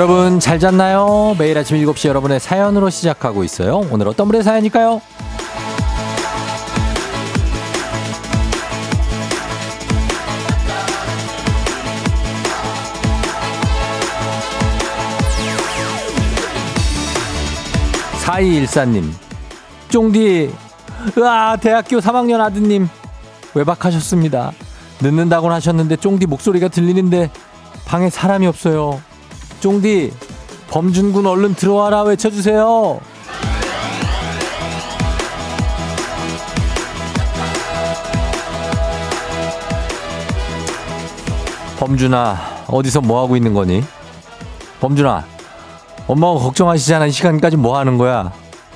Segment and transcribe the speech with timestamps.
[0.00, 1.36] 여러분 잘 잤나요?
[1.38, 3.86] 매일 아침 7시 여러분의 사연으로 시작하고 있어요.
[3.90, 5.02] 오늘 어떤 분의 사연일까요?
[18.22, 19.10] 4214님,
[19.90, 20.50] 쫑디,
[21.18, 22.88] 으아, 대학교 3학년 아드님,
[23.52, 24.52] 외박하셨습니다.
[25.02, 27.30] 늦는다곤 하셨는데 쫑디 목소리가 들리는데
[27.84, 29.02] 방에 사람이 없어요.
[29.60, 30.12] 쫑디,
[30.70, 33.00] 범준군 얼른 들어와라 외쳐주세요.
[41.78, 43.82] 범준아, 어디서 뭐 하고 있는 거니?
[44.80, 45.24] 범준아,
[46.06, 47.06] 엄마가 걱정하시잖아.
[47.06, 48.32] 이 시간까지 뭐 하는 거야?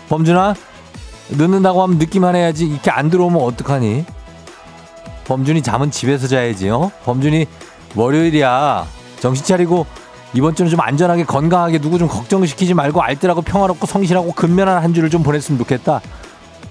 [0.09, 0.55] 범준아?
[1.31, 2.67] 늦는다고 하면 늦기만 해야지.
[2.67, 4.05] 이렇게 안 들어오면 어떡하니?
[5.27, 6.91] 범준이 잠은 집에서 자야지, 어?
[7.05, 7.47] 범준이
[7.95, 8.87] 월요일이야.
[9.21, 9.87] 정신 차리고
[10.35, 15.09] 이번 주는 좀 안전하게 건강하게 누구 좀 걱정시키지 말고 알뜰하고 평화롭고 성실하고 근면한 한 주를
[15.11, 16.01] 좀 보냈으면 좋겠다.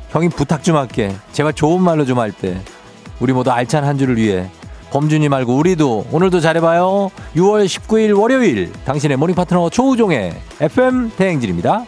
[0.09, 1.15] 형이 부탁 좀 할게.
[1.31, 2.59] 제발 좋은 말로 좀 할 때.
[3.19, 4.49] 우리 모두 알찬 한 주를 위해
[4.91, 7.09] 범준이 말고 우리도 오늘도 잘해봐요.
[7.35, 11.85] 6월 19일 월요일 당신의 모닝 파트너 조우종의 FM 대행진입니다.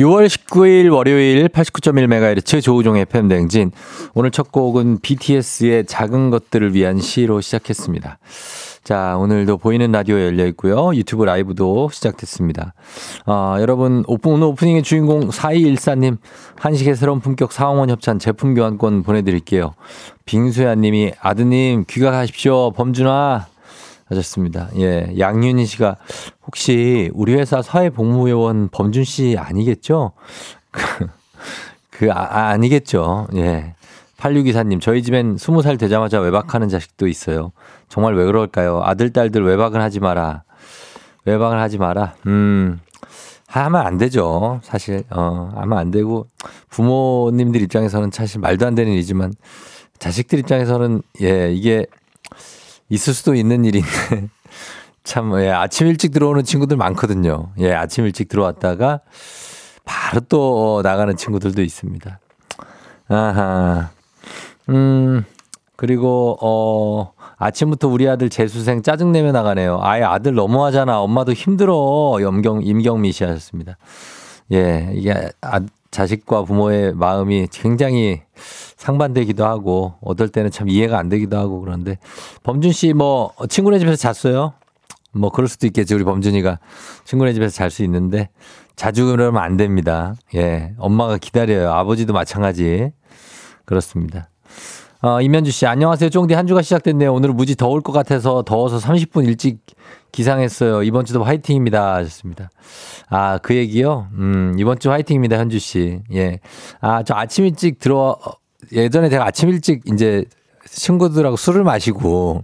[0.00, 3.70] 6월 19일 월요일 89.1MHz 조우종의 FM 대행진.
[4.12, 8.18] 오늘 첫 곡은 BTS의 작은 것들을 위한 시로 시작했습니다.
[8.84, 10.94] 자, 오늘도 보이는 라디오 열려 있고요.
[10.94, 12.74] 유튜브 라이브도 시작됐습니다.
[13.24, 16.18] 아, 여러분, 오픈, 오늘 오프닝의 주인공 4214님,
[16.58, 19.72] 한식의 새로운 품격 사홍원 협찬 제품 교환권 보내드릴게요.
[20.26, 22.72] 빙수야 님이 아드님 귀가하십시오.
[22.72, 23.46] 범준아.
[24.10, 24.68] 하셨습니다.
[24.76, 25.14] 예.
[25.18, 25.96] 양윤희 씨가
[26.46, 30.12] 혹시 우리 회사 사회복무요원 범준 씨 아니겠죠?
[31.88, 33.28] 그, 아, 아, 아니겠죠.
[33.36, 33.74] 예.
[34.24, 37.52] 8624님, 저희 집엔 20살 되자마자 외박하는 자식도 있어요.
[37.88, 38.80] 정말 왜 그럴까요?
[38.82, 40.44] 아들, 딸들 외박은 하지 마라.
[41.26, 42.14] 외박을 하지 마라.
[42.26, 42.80] 음,
[43.48, 44.60] 하면 안 되죠.
[44.62, 46.26] 사실, 어, 하면 안 되고,
[46.70, 49.34] 부모님들 입장에서는 사실 말도 안 되는 일이지만,
[49.98, 51.86] 자식들 입장에서는, 예, 이게
[52.88, 53.88] 있을 수도 있는 일인데,
[55.04, 57.52] 참, 예, 아침 일찍 들어오는 친구들 많거든요.
[57.58, 59.00] 예, 아침 일찍 들어왔다가,
[59.84, 62.18] 바로 또 나가는 친구들도 있습니다.
[63.08, 63.90] 아하.
[64.68, 65.24] 음,
[65.76, 69.80] 그리고, 어, 아침부터 우리 아들 재수생 짜증내며 나가네요.
[69.82, 71.00] 아예 아들 너무하잖아.
[71.00, 72.18] 엄마도 힘들어.
[72.20, 73.76] 염경, 임경미 씨 하셨습니다.
[74.52, 75.60] 예, 이게 아,
[75.90, 78.22] 자식과 부모의 마음이 굉장히
[78.76, 81.98] 상반되기도 하고, 어떨 때는 참 이해가 안 되기도 하고 그런데,
[82.44, 84.54] 범준 씨 뭐, 친구네 집에서 잤어요?
[85.12, 85.94] 뭐, 그럴 수도 있겠지.
[85.94, 86.58] 우리 범준이가
[87.04, 88.28] 친구네 집에서 잘 수 있는데,
[88.76, 90.14] 자주 그러면 안 됩니다.
[90.34, 91.72] 예, 엄마가 기다려요.
[91.72, 92.92] 아버지도 마찬가지.
[93.64, 94.28] 그렇습니다.
[95.04, 96.08] 어, 이면주 씨, 안녕하세요.
[96.08, 97.12] 쫑디 한 주가 시작됐네요.
[97.12, 99.58] 오늘은 무지 더울 것 같아서 더워서 30분 일찍
[100.12, 100.82] 기상했어요.
[100.82, 101.96] 이번 주도 화이팅입니다.
[101.96, 102.48] 하셨습니다.
[103.10, 104.08] 아, 그 얘기요?
[104.14, 105.36] 음, 이번 주 화이팅입니다.
[105.36, 106.00] 현주 씨.
[106.14, 106.40] 예.
[106.80, 108.16] 아, 저 아침 일찍 들어,
[108.72, 110.24] 예전에 제가 아침 일찍 이제
[110.64, 112.42] 친구들하고 술을 마시고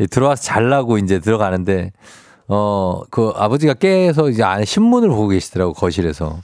[0.00, 1.92] 예, 들어와서 잘라고 이제 들어가는데
[2.48, 6.40] 어, 그 아버지가 깨서 이제 안에 신문을 보고 계시더라고, 거실에서.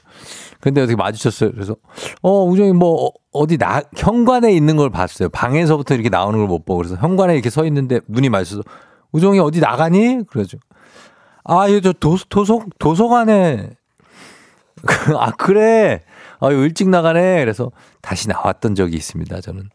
[0.63, 1.51] 근데 어떻게 마주쳤어요.
[1.53, 1.77] 그래서,
[2.23, 5.29] 어, 우정이 뭐, 어, 어디 나, 현관에 있는 걸 봤어요.
[5.29, 6.79] 방에서부터 이렇게 나오는 걸 못 보고.
[6.79, 8.63] 그래서 현관에 이렇게 서 있는데 눈이 마주쳐서,
[9.13, 10.21] 우정이 어디 나가니?
[10.29, 10.59] 그러죠.
[11.45, 13.71] 아, 얘저 도, 도서, 도서관에.
[15.19, 16.03] 아, 그래.
[16.41, 17.41] 아, 일찍 나가네.
[17.41, 19.69] 그래서 다시 나왔던 적이 있습니다, 저는.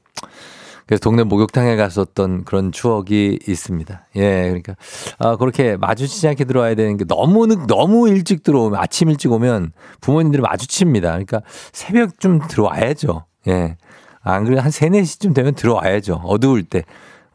[0.87, 4.07] 그래서 동네 목욕탕에 갔었던 그런 추억이 있습니다.
[4.15, 4.75] 예, 그러니까
[5.19, 10.41] 아 그렇게 마주치지 않게 들어와야 되는 게 너무 너무 일찍 들어오면 아침 일찍 오면 부모님들이
[10.41, 11.09] 마주칩니다.
[11.09, 11.41] 그러니까
[11.73, 13.25] 새벽 좀 들어와야죠.
[13.49, 13.75] 예.
[14.21, 16.21] 안 그래 한 3, 4시쯤 되면 들어와야죠.
[16.23, 16.83] 어두울 때.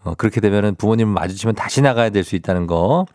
[0.04, 3.06] 어, 그렇게 되면은 부모님을 마주치면 다시 나가야 될 수 있다는 거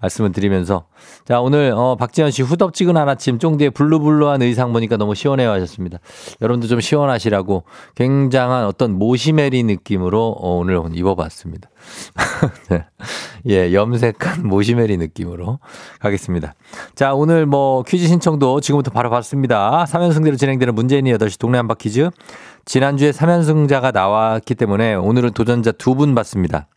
[0.00, 0.86] 말씀을 드리면서
[1.24, 5.50] 자 오늘 어, 박지현 씨 후덥지근 한 아침 쫑디의 blue blue한 의상 보니까 너무 시원해요
[5.52, 5.98] 하셨습니다.
[6.40, 7.64] 여러분도 좀 시원하시라고
[7.94, 11.70] 굉장한 어떤 모시메리 느낌으로 어, 오늘 입어봤습니다.
[12.70, 12.84] 네.
[13.48, 15.58] 예, 염색한 모시메리 느낌으로
[16.00, 16.54] 가겠습니다.
[16.94, 19.84] 자, 오늘 뭐 퀴즈 신청도 지금부터 바로 받습니다.
[19.88, 22.10] 3연승제로 진행되는 문재인이 8시 동네 한바 퀴즈.
[22.68, 26.68] 지난주에 3연승자가 나왔기 때문에 오늘은 도전자 두 분 받습니다.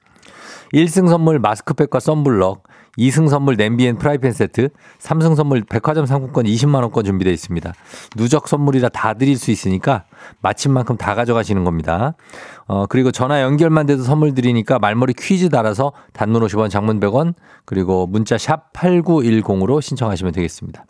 [0.73, 2.63] 1승 선물 마스크팩과 썬블럭,
[2.97, 7.73] 2승 선물 냄비 and 프라이팬 세트, 3승 선물 백화점 상품권 20만원권 준비되어 있습니다.
[8.15, 10.05] 누적 선물이라 다 드릴 수 있으니까
[10.39, 12.13] 맞힌 만큼 다 가져가시는 겁니다.
[12.67, 17.33] 어, 그리고 전화 연결만 돼도 선물 드리니까 말머리 퀴즈 달아서 단문 50원 장문 100원
[17.65, 20.85] 그리고 문자 샵 8910으로 신청하시면 되겠습니다.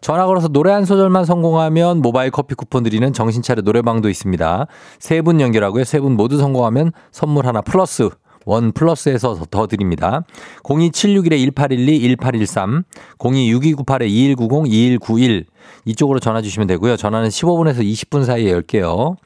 [0.00, 4.66] 전화 걸어서 노래 한 소절만 성공하면 모바일 커피 쿠폰 드리는 정신차려 노래방도 있습니다.
[4.98, 5.84] 세 분 연결하고요.
[5.84, 8.08] 세 분 모두 성공하면 선물 하나 플러스
[8.46, 10.24] 원 플러스에서 더 드립니다.
[10.62, 12.84] 02761-1812-1813,
[13.18, 15.44] 026298-2190-2191
[15.84, 16.96] 이쪽으로 전화 주시면 되고요.
[16.96, 19.16] 전화는 15분에서 20분 사이에 열게요.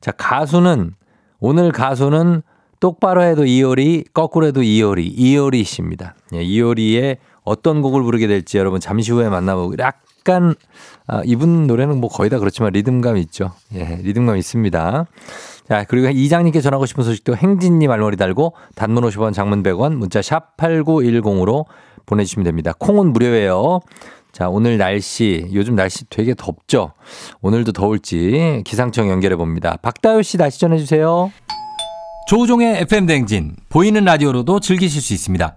[0.00, 0.94] 자, 가수는
[1.40, 2.42] 오늘 가수는
[2.80, 6.14] 똑바로 해도 이효리, 거꾸로 해도 이효리, 이효리 씨입니다.
[6.34, 9.72] 예, 이효리의 어떤 곡을 부르게 될지 여러분 잠시 후에 만나보고
[10.28, 10.54] 약간
[11.06, 13.52] 아, 이분 노래는 뭐 거의 다 그렇지만 리듬감 있죠.
[13.74, 15.06] 예, 리듬감 있습니다.
[15.66, 20.54] 자, 그리고 이장님께 전하고 싶은 소식도 행진님 말머리 달고 단문 50원 장문 100원 문자 샵
[20.58, 21.64] 8910으로
[22.04, 22.74] 보내주시면 됩니다.
[22.78, 23.80] 콩은 무료예요.
[24.32, 26.92] 자, 오늘 날씨, 요즘 날씨 되게 덥죠?
[27.40, 29.78] 오늘도 더울지 기상청 연결해 봅니다.
[29.80, 31.32] 박다효 씨 날씨 전해주세요.
[32.28, 35.56] 조우종의 FM대행진, 보이는 라디오로도 즐기실 수 있습니다.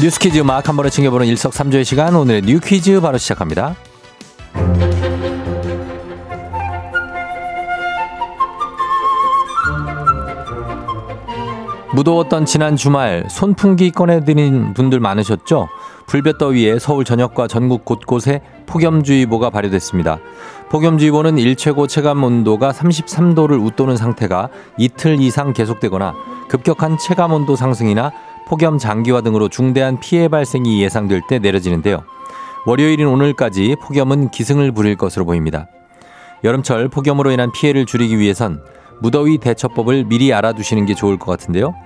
[0.00, 3.76] 뉴스 퀴즈 음악 한 번에 챙겨보는 일석삼조의 시간 오늘의 뉴 퀴즈 바로 시작합니다.
[11.92, 15.68] 무더웠던 지난 주말 선풍기 꺼내드린 분들 많으셨죠?
[16.06, 20.18] 불볕더위에 서울 전역과 전국 곳곳에 폭염주의보가 발효됐습니다.
[20.70, 24.48] 폭염주의보는 일최고 체감 온도가 33도를 웃도는 상태가
[24.78, 26.14] 이틀 이상 계속되거나
[26.48, 28.12] 급격한 체감 온도 상승이나
[28.50, 32.02] 폭염 장기화 등으로 중대한 피해 발생이 예상될 때 내려지는데요.
[32.66, 35.68] 월요일인 오늘까지 폭염은 기승을 부릴 것으로 보입니다.
[36.42, 38.60] 여름철 폭염으로 인한 피해를 줄이기 위해선
[39.02, 41.76] 무더위 대처법을 미리 알아두시는 게 좋을 것 같은데요.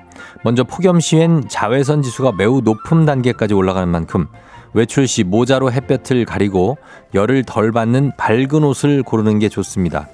[0.42, 4.26] 먼저 폭염 시엔 자외선 지수가 매우 높은 단계까지 올라가는 만큼
[4.72, 6.78] 외출 시 모자로 햇볕을 가리고
[7.12, 10.08] 열을 덜 받는 밝은 옷을 고르는 게 좋습니다.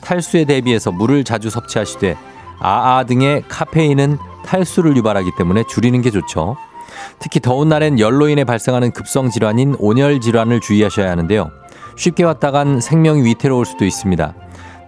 [0.00, 2.16] 탈수에 대비해서 물을 자주 섭취하시되
[2.58, 6.56] 아아 등의 카페인은 탈수를 유발하기 때문에 줄이는 게 좋죠.
[7.18, 11.50] 특히 더운 날엔 열로 인해 발생하는 급성 질환인 온열 질환을 주의하셔야 하는데요.
[11.96, 14.34] 쉽게 왔다간 생명이 위태로울 수도 있습니다.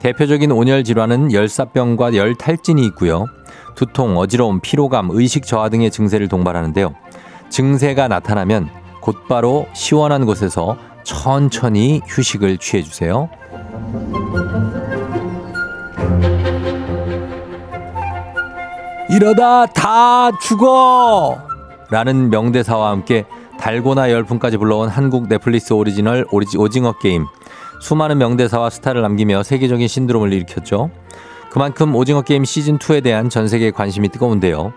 [0.01, 3.27] 대표적인 온열 질환은 열사병과 열탈진이 있고요.
[3.75, 6.95] 두통, 어지러움, 피로감, 의식 저하 등의 증세를 동반하는데요.
[7.51, 8.69] 증세가 나타나면
[9.01, 13.29] 곧바로 시원한 곳에서 천천히 휴식을 취해 주세요.
[19.15, 21.39] 이러다 다 죽어!
[21.91, 23.27] 라는 명대사와 함께
[23.59, 27.27] 달고나 열풍까지 불러온 한국 넷플릭스 오리지널 오리지, 오징어 게임.
[27.83, 30.91] 수많은 명대사와 스타를 남기며 세계적인 신드롬을 일으켰죠.
[31.51, 34.73] 그만큼 오징어 게임 시즌2에 대한 전 세계의 관심이 뜨거운데요.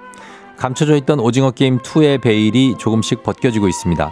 [0.57, 4.11] 감춰져 있던 오징어 게임 2의 베일이 조금씩 벗겨지고 있습니다.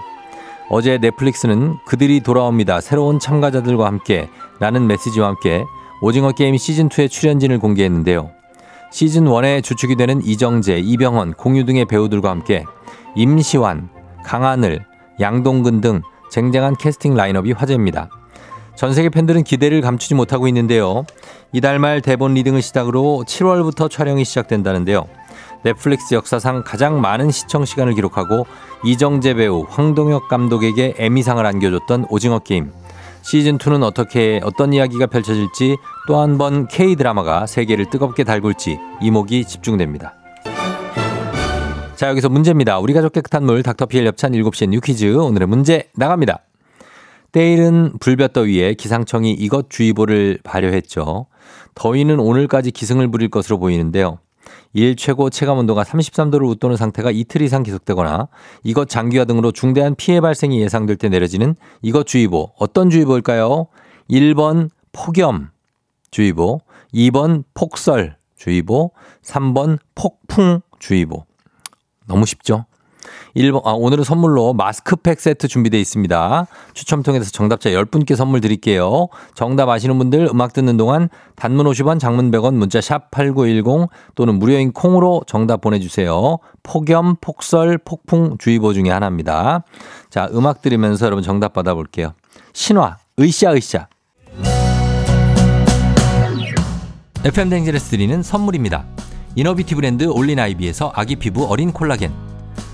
[0.69, 2.79] 어제 넷플릭스는 그들이 돌아옵니다.
[2.79, 4.29] 새로운 참가자들과 함께
[4.61, 5.65] 라는 메시지와 함께
[6.01, 8.42] 오징어 게임 시즌2의 출연진을 공개했는데요.
[8.93, 12.63] 시즌1의 주축이 되는 이정재, 이병헌, 공유 등의 배우들과 함께
[13.15, 13.89] 임시완,
[14.23, 14.85] 강하늘,
[15.19, 18.09] 양동근 등 쟁쟁한 캐스팅 라인업이 화제입니다.
[18.75, 21.05] 전 세계 팬들은 기대를 감추지 못하고 있는데요.
[21.51, 25.05] 이달 말 대본 리딩을 시작으로 7월부터 촬영이 시작된다는데요.
[25.63, 28.45] 넷플릭스 역사상 가장 많은 시청 시간을 기록하고
[28.83, 32.71] 이정재 배우, 황동혁 감독에게 에미상을 안겨줬던 오징어 게임.
[33.23, 35.77] 시즌2는 어떻게, 어떤 이야기가 펼쳐질지
[36.07, 40.13] 또 한 번 K-드라마가 세계를 뜨겁게 달굴지 이목이 집중됩니다.
[41.95, 42.79] 자, 여기서 문제입니다.
[42.79, 45.15] 우리 가족 깨끗한 물 닥터피엘 엽찬 7시에 뉴퀴즈.
[45.15, 46.39] 오늘의 문제 나갑니다.
[47.31, 51.27] 때일은 불볕더위에 기상청이 이것 주의보를 발효했죠.
[51.75, 54.19] 더위는 오늘까지 기승을 부릴 것으로 보이는데요.
[54.73, 58.27] 일 최고 체감 온도가 33도를 웃도는 상태가 이틀 이상 계속되거나
[58.63, 62.53] 이것 장기화 등으로 중대한 피해 발생이 예상될 때 내려지는 이것 주의보.
[62.57, 63.67] 어떤 주의보일까요?
[64.09, 65.49] 1번 폭염
[66.11, 66.61] 주의보,
[66.93, 68.91] 2번 폭설 주의보,
[69.23, 71.25] 3번 폭풍 주의보.
[72.07, 72.65] 너무 쉽죠?
[73.35, 76.47] 1번, 아, 오늘은 선물로 마스크팩 세트 준비되어 있습니다.
[76.73, 79.07] 추첨 통해서 정답자 10분께 선물 드릴게요.
[79.33, 84.71] 정답 아시는 분들 음악 듣는 동안 단문 50원, 장문 100원, 문자 샵 8910 또는 무료인
[84.71, 86.39] 콩으로 정답 보내주세요.
[86.63, 89.63] 폭염, 폭설, 폭풍 주의보 중에 하나입니다.
[90.09, 92.13] 자, 음악 들으면서 여러분 정답 받아볼게요.
[92.53, 93.87] 신화, 으쌰, 으쌰.
[97.25, 98.85] FM 댕진에서 드리는 선물입니다.
[99.35, 102.32] 이너뷰티 브랜드 올린 아이비에서 아기 피부 어린 콜라겐.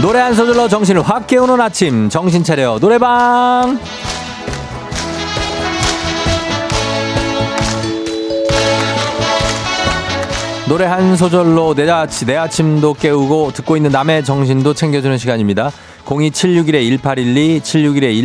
[0.00, 2.78] 노래 한 소절로 정신을 확 깨우는 아침 정신 차려.
[2.78, 3.80] 노래방!
[10.68, 15.72] 노래 한 소절로 내, 아치, 내 아침도 깨우고 듣고 있는 남의 정신도 챙겨주는 시간입니다.
[16.04, 17.60] 02761-1812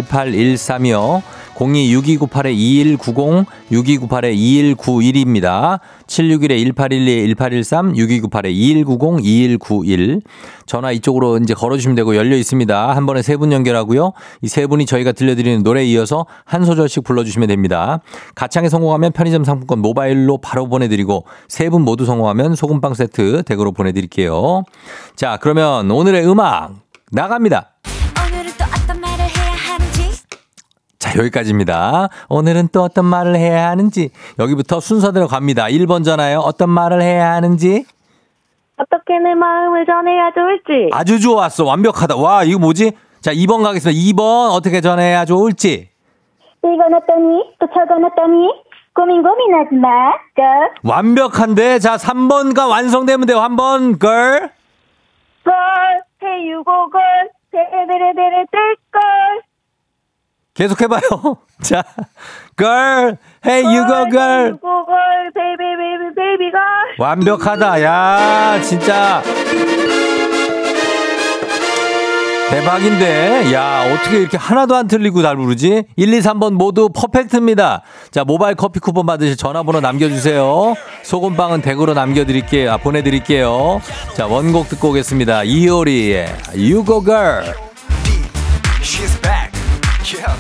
[0.06, 1.24] 761-1813이요
[1.56, 5.80] 026298-2190 6298-2191입니다.
[6.08, 10.22] 761-1812-1813 6298-2190 2191
[10.66, 12.96] 전화 이쪽으로 이제 걸어주시면 되고 열려 있습니다.
[12.96, 14.14] 한 번에 세 분 연결하고요.
[14.42, 18.00] 이 세 분이 저희가 들려드리는 노래에 이어서 한 소절씩 불러주시면 됩니다.
[18.36, 24.64] 가창에 성공하면 편의점 상품권 모바일로 바로 보내드리고 세 분 모두 성공하면 소금빵 세트 댁으로 보내드릴게요.
[25.16, 26.74] 자 그러면 오늘의 음악
[27.12, 27.72] 나갑니다.
[31.14, 32.10] 자, 여기까지입니다.
[32.28, 34.10] 오늘은 또 어떤 말을 해야 하는지.
[34.40, 35.66] 여기부터 순서대로 갑니다.
[35.66, 36.40] 1번 전화요.
[36.40, 37.86] 어떤 말을 해야 하는지.
[38.78, 41.66] 어떻게 내 마음을 전해야 좋을지 아주 좋았어.
[41.66, 42.16] 완벽하다.
[42.16, 42.94] 와, 이거 뭐지?
[43.22, 43.92] 자, 2번 가겠습니다.
[44.00, 45.90] 2번 어떻게 전해야 좋을지.
[46.64, 48.50] 이건 어떠니 또 저건 어떠니
[48.96, 51.78] 고민 고민하지 마 girl 완벽한데.
[51.78, 53.40] 자, 3번가 완성되면 돼요.
[53.40, 54.50] 한 번, girl.
[55.44, 59.53] girl hey you go girl 데레데레데레 girl
[60.54, 61.02] 계속 해봐요.
[61.62, 61.84] 자,
[62.58, 63.18] girl.
[63.44, 64.46] Hey, you go, girl.
[64.52, 67.82] you go girl baby baby baby girl 완벽하다.
[67.82, 69.24] 야, 진짜.
[72.52, 73.52] 대박인데.
[73.52, 75.86] 야, 어떻게 이렇게 하나도 안 틀리고 잘 부르지?
[75.96, 77.82] 1, 2, 3번 모두 퍼펙트입니다.
[78.12, 80.76] 자, 모바일 커피 쿠폰 받으실 전화번호 남겨주세요.
[81.02, 82.72] 소금빵은 댁으로 남겨드릴게요.
[82.74, 83.82] 아, 보내드릴게요.
[84.14, 85.44] 자, 원곡 듣고 오겠습니다.
[85.46, 87.44] 이효리의 You Go Girl.
[88.84, 89.52] She's back.
[90.04, 90.36] Yeah,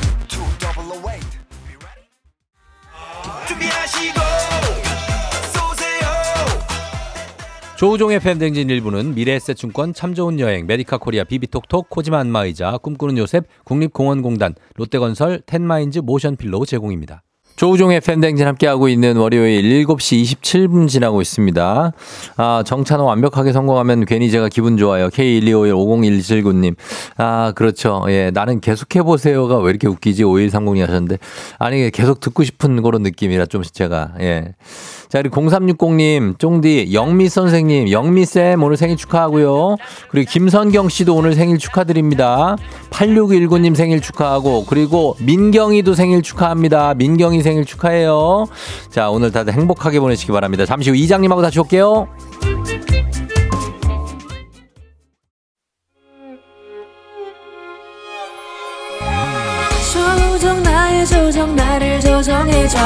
[7.83, 13.43] 조우종의 FM 댕진 일부는 미래에셋증권 참 좋은 여행 메디카 코리아 비비톡톡 코지마 안마의자 꿈꾸는 요셉
[13.65, 17.23] 국립공원공단 롯데건설 텐마인즈 모션필로 제공입니다.
[17.55, 21.93] 조우종의 FM 댕진 함께하고 있는 월요일 7시 27분 지나고 있습니다.
[22.37, 25.09] 아, 정찬호 완벽하게 성공하면 괜히 제가 기분 좋아요.
[25.09, 26.75] K1251-50179님.
[27.17, 28.03] 아, 그렇죠.
[28.09, 30.23] 예, 나는 계속해보세요가 왜 이렇게 웃기지?
[30.23, 31.19] 5130이 하셨는데.
[31.59, 34.53] 아니, 계속 듣고 싶은 그런 느낌이라 좀 제가, 예.
[35.09, 39.75] 자, 그리고 0360님, 쫑디, 영미 선생님, 영미쌤 오늘 생일 축하하고요.
[40.09, 42.55] 그리고 김선경 씨도 오늘 생일 축하드립니다.
[42.89, 46.95] 8619님 생일 축하하고, 그리고 민경이도 생일 축하합니다.
[46.95, 48.47] 민경이 생일 축하해요.
[48.89, 50.65] 자, 오늘 다들 행복하게 보내시기 바랍니다.
[50.65, 52.07] 잠시 후 이장님하고 다시 올게요.
[59.93, 62.77] 조정 나의 조정 나를 조정해줘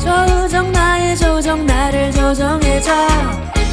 [0.00, 2.92] 조정 나의 조정 나를 조정해줘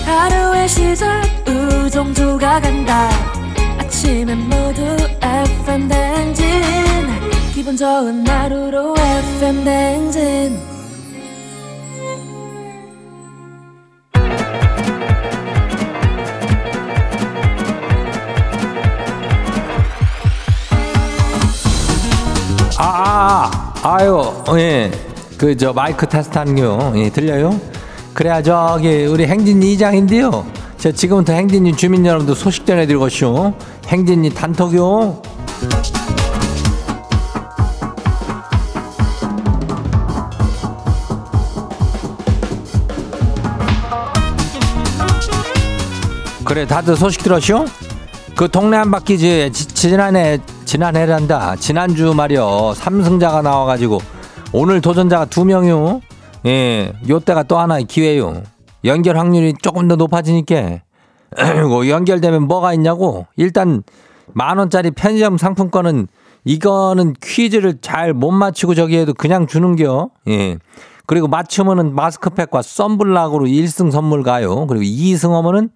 [0.06, 3.10] 하루의 시절 우정조가 간다
[3.80, 4.82] 아침엔 모두
[5.22, 6.46] FM 댕진
[7.66, 10.60] 기분 좋은 하루로 FM 댕진
[22.78, 23.50] 아,
[23.82, 24.92] 아, 아유, 예.
[25.36, 27.60] 그, 저, 마이크 테스트 하는 거, 예, 들려요?
[28.14, 30.46] 그래야 저기, 우리 행진이 이장인데요.
[30.78, 33.56] 저 지금부터 행진이 주민 여러분들 소식 전해드리고 쇼.
[33.88, 35.24] 행진이 단톡요.
[46.56, 47.66] 그래, 다들 소식 들었쇼?
[48.34, 51.58] 그 동네 한 바퀴 지, 지- 지난해 지난해란다.
[51.58, 52.72] 지난주 말이요.
[52.78, 53.98] 삼승자가 나와가지고
[54.54, 56.00] 오늘 도전자가 두 명이요.
[56.46, 58.42] 예 요때가 또 하나의 기회요.
[58.86, 60.80] 연결 확률이 조금 더 높아지니까.
[61.68, 63.28] 뭐 연결되면 뭐가 있냐고.
[63.36, 63.84] 일단
[64.32, 66.08] 만 원짜리 편의점 상품권은
[66.46, 70.10] 이거는 퀴즈를 잘 못 맞히고 저기 해도 그냥 주는겨.
[70.30, 70.58] 예.
[71.06, 74.66] 그리고 맞추면은 마스크팩과 썬블락으로 1승 선물 가요.
[74.68, 75.70] 그리고 2승 하면은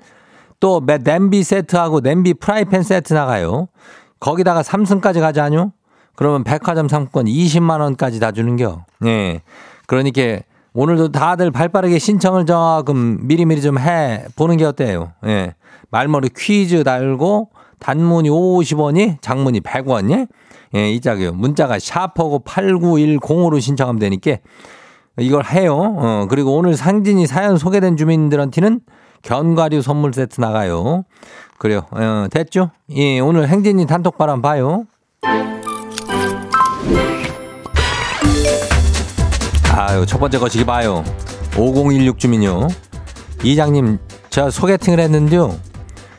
[0.59, 3.67] 또 매- 냄비 세트하고 냄비 프라이팬 세트 나가요.
[4.19, 5.71] 거기다가 삼승까지 가자뇨?
[6.15, 8.83] 그러면 백화점 상품권 20만 원까지 다 주는겨.
[9.05, 9.41] 예.
[9.87, 10.21] 그러니까
[10.73, 15.13] 오늘도 다들 발빠르게 신청을 조금 미리미리 좀 해 보는 게 어때요?
[15.25, 15.53] 예.
[15.91, 20.27] 말머리 퀴즈 달고 단문이 50원이 장문이 100원이
[20.75, 21.31] 예, 이 짝이요.
[21.31, 24.35] 문자가 샤퍼고 8910으로 신청하면 되니까
[25.17, 25.75] 이걸 해요.
[25.97, 28.81] 어, 그리고 오늘 상진이 사연 소개된 주민들한테는
[29.21, 31.03] 견과류 선물 세트 나가요.
[31.57, 31.81] 그래요.
[31.91, 32.71] 어, 됐죠?
[32.91, 34.85] 예, 오늘 행진이 단톡바람 봐요.
[39.73, 41.03] 아유, 첫 번째 거시기 봐요.
[41.57, 42.67] 5016 주민요.
[43.43, 43.97] 이장님,
[44.29, 45.57] 저 소개팅을 했는데요.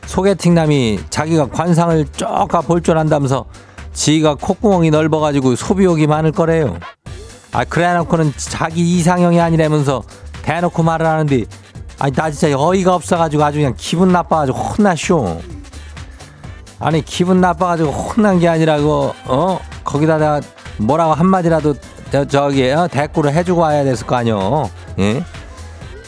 [0.05, 3.45] 소개팅 남이 자기가 관상을 쪼까 볼 줄 안다면서
[3.93, 6.77] 지가 콧구멍이 넓어가지고 소비욕이 많을 거래요.
[7.51, 10.03] 아, 그래 놓고는 자기 이상형이 아니라면서
[10.41, 11.43] 대놓고 말을 하는데
[12.01, 15.39] 아니 나 진짜 어이가 없어가지고 아주 그냥 기분 나빠가지고 혼나쇼.
[16.79, 20.41] 아니 기분 나빠가지고 혼난 게 아니라고 어 거기다 내가
[20.77, 21.75] 뭐라고 한마디라도
[22.11, 22.87] 저, 저기 어?
[22.87, 24.71] 댓글을 해주고 와야 됐을 거 아니요.
[24.97, 25.23] 예?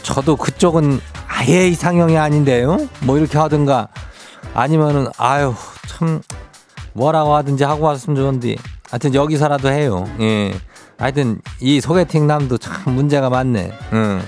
[0.02, 2.88] 저도 그쪽은 아예 이상형이 아닌데요.
[3.02, 3.86] 뭐 이렇게 하든가
[4.52, 5.54] 아니면은 아유
[5.86, 6.22] 참
[6.92, 8.56] 뭐라고 하든지 하고 왔으면 좋은데
[8.90, 10.04] 하여튼 여기서라도 해요.
[10.18, 10.54] 예.
[10.98, 13.72] 하여튼 이 소개팅 남도 참 문제가 많네.
[13.92, 14.20] 응.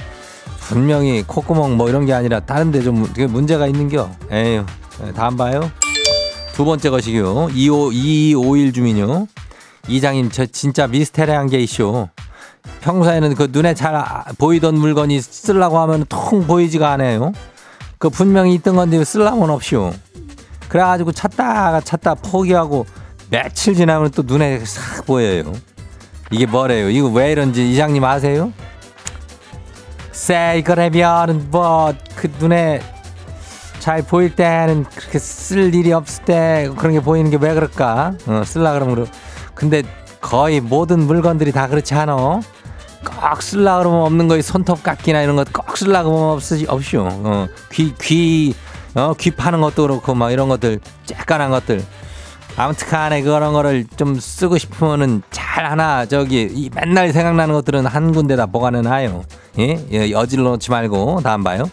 [0.69, 4.11] 분명히 콧구멍 뭐 이런 게 아니라 다른 데 좀 문제가 있는겨.
[4.33, 4.65] 에휴.
[5.15, 5.71] 다 안 봐요?
[6.55, 7.49] 두 번째 것이요.
[7.53, 9.27] 25, 2251 주민요.
[9.89, 12.09] 이장님, 저 진짜 미스테리한 게 있쇼.
[12.81, 17.33] 평소에는 그 눈에 잘 아- 보이던 물건이 쓰려고 하면 통 보이지가 않아요.
[17.99, 19.93] 그 분명히 있던 건데 쓸라면 없쇼.
[20.69, 22.87] 그래가지고 찾다가 찾다 포기하고
[23.31, 25.53] 며칠 지나면 또 눈에 싹 보여요.
[26.33, 26.91] 이게 뭐래요?
[26.91, 28.53] 이거 왜 이런지 이장님 아세요?
[30.17, 32.81] 쎄 이거라면은 뭐그 눈에
[33.81, 38.15] 잘 보일 때는 그렇게 쓸 일이 없을 때 그런 게 보이는 게 왜 그럴까?
[38.27, 39.07] 어, 쓸라 그러면 그러.
[39.55, 39.83] 근데
[40.23, 42.17] 거의 모든 물건들이 다 그렇지 않아.
[42.17, 47.03] 꼭 쓸라 그러면 없는 거에 손톱 깎기나 이런 것꼭 쓸라 그러면 없으시 없쇼.
[47.07, 48.55] 어, 귀, 귀,
[48.95, 51.85] 어, 귀 파는 것도 그렇고 막 이런 것들 쬐깐한 것들.
[52.57, 58.13] 아무튼 간에 그런 거를 좀 쓰고 싶으면은 잘 하나 저기 이 맨날 생각나는 것들은 한
[58.13, 59.25] 군데다 보관해 놔요.
[59.59, 59.85] 예?
[59.93, 61.65] 예, 여질러 놓지 말고 다음 봐요.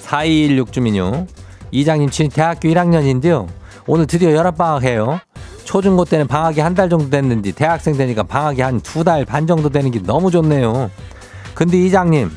[0.00, 1.26] 4216 주민요.
[1.70, 3.46] 이장님 지금 대학교 1학년인데요.
[3.86, 5.20] 오늘 드디어 여름방학 해요.
[5.64, 9.68] 초중고 때는 방학이 한 달 정도 됐는데 대학생 되니까 방학이 한 두 달 반 정도
[9.68, 10.90] 되는 게 너무 좋네요.
[11.54, 12.30] 근데 이장님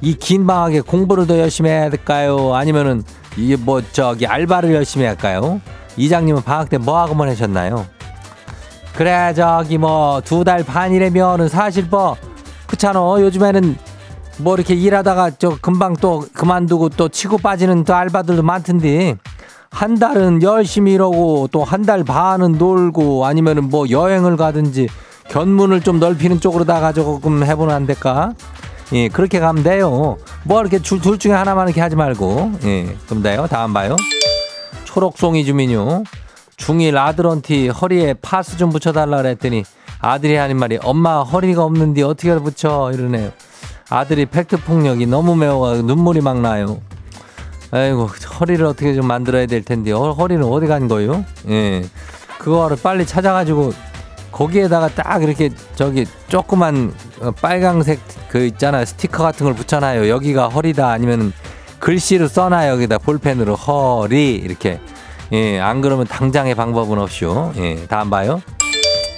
[0.00, 2.54] 이 긴 방학에 공부를 더 열심히 해야 될까요?
[2.54, 3.02] 아니면은
[3.36, 5.60] 이게 뭐 저기 알바를 열심히 할까요?
[5.96, 7.86] 이장님은 방학 때 뭐 하고 보내셨나요?
[8.96, 12.16] 그래 저기 뭐 두 달 반이라면은 사실 뭐
[12.66, 13.00] 그렇잖아.
[13.20, 13.76] 요즘에는
[14.38, 19.16] 뭐 이렇게 일하다가 저 금방 또 그만두고 또 치고 빠지는 또 알바들도 많던데
[19.70, 24.88] 한 달은 열심히 일하고 또 한 달 반은 놀고 아니면은 뭐 여행을 가든지
[25.28, 28.32] 견문을 좀 넓히는 쪽으로 다가 조금 해보는 안 될까?
[28.92, 30.18] 예, 그렇게 가면 돼요.
[30.44, 32.52] 뭐 이렇게 줄- 둘 중에 하나만 이렇게 하지 말고.
[32.64, 33.46] 예, 그럼 돼요.
[33.48, 33.96] 다음 봐요.
[34.92, 36.04] 초록송이 주민요.
[36.58, 39.64] 중1 아들한테 허리에 파스 좀 붙여달라 그랬더니
[40.00, 43.30] 아들이 하는 말이 엄마 허리가 없는데 어떻게 붙여 이러네요.
[43.88, 46.82] 아들이 팩트 폭력이 너무 매워 눈물이 막 나요.
[47.70, 48.04] 아이고
[48.38, 51.24] 허리를 어떻게 좀 만들어야 될 텐데 어, 허리는 어디 간 거요?
[51.48, 51.82] 예,
[52.38, 53.72] 그거를 빨리 찾아가지고
[54.30, 60.10] 거기에다가 딱 이렇게 저기 조그만 어, 빨강색 그 있잖아요 스티커 같은 걸 붙여놔요.
[60.10, 61.32] 여기가 허리다 아니면
[61.82, 64.78] 글씨로 써놔요 여기다 볼펜으로 허리 이렇게
[65.32, 67.54] 예, 안 그러면 당장의 방법은 없쇼.
[67.56, 68.40] 예, 다음 봐요.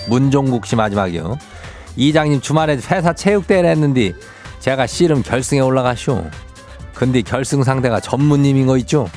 [0.08, 1.36] 문종국 씨 마지막이요.
[1.96, 4.12] 이장님 주말에 회사 체육대회를 했는데
[4.60, 6.24] 제가 씨름 결승에 올라가쇼.
[6.94, 9.08] 근데 결승 상대가 전무님인 거 있죠?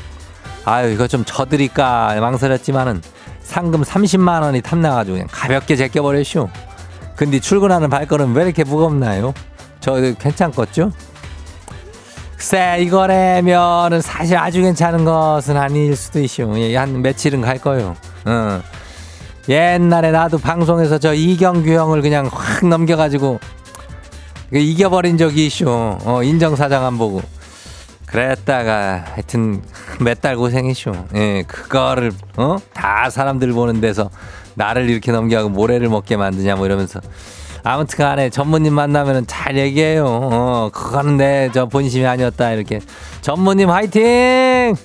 [0.65, 3.01] 아유, 이거 좀 져드릴까 망설였지만은
[3.41, 6.49] 상금 30만 원이 탐나가지고 그냥 가볍게 제껴버렸쇼.
[7.15, 9.33] 근데 출근하는 발걸음 왜 이렇게 무겁나요?
[9.79, 10.91] 저 괜찮겠죠?
[12.37, 16.53] 글쎄 이거라면은 사실 아주 괜찮은 것은 아닐 수도 있쇼.
[16.59, 17.95] 예, 한 며칠은 갈 거요.
[18.25, 18.61] 어.
[19.49, 23.39] 옛날에 나도 방송에서 저 이경규 형을 그냥 확 넘겨가지고
[24.51, 25.97] 그 이겨버린 적이 있쇼.
[26.03, 27.21] 어, 인정사정 안 보고.
[28.05, 29.61] 그랬다가 하여튼
[29.99, 30.93] 몇 달 고생했쇼.
[31.15, 32.57] 예, 그거를 어?
[32.73, 34.09] 다 사람들 보는 데서
[34.53, 37.01] 나를 이렇게 넘겨가고 모래를 먹게 만드냐 뭐 이러면서
[37.63, 40.05] 아무튼 간에 전무님 만나면은 잘 얘기해요.
[40.07, 42.79] 어, 그거는 내 저 본심이 아니었다 이렇게.
[43.21, 44.75] 전무님 화이팅!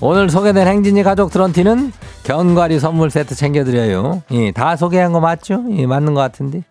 [0.00, 1.92] 오늘 소개된 행진이 가족 드런티는
[2.24, 4.22] 견과리 선물 세트 챙겨드려요.
[4.32, 5.62] 예, 다 소개한 거 맞죠?
[5.72, 6.62] 예, 맞는 것 같은데.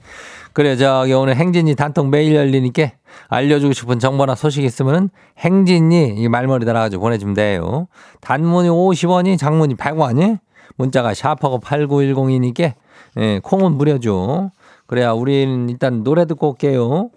[0.53, 2.91] 그래, 저기 오늘 행진이 단톡 매일 열리니까
[3.27, 7.87] 알려주고 싶은 정보나 소식 있으면은 행진이 이 말머리 달아가지고 보내주면 돼요.
[8.21, 10.39] 단문이 50원이, 장문이 100원이,
[10.77, 12.73] 문자가 샤퍼고 8910이니까
[13.17, 14.51] 예, 콩은 무려줘.
[14.87, 17.09] 그래야 우리는 일단 노래 듣고 올게요.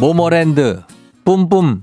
[0.00, 0.82] 모모랜드
[1.24, 1.82] 뿜뿜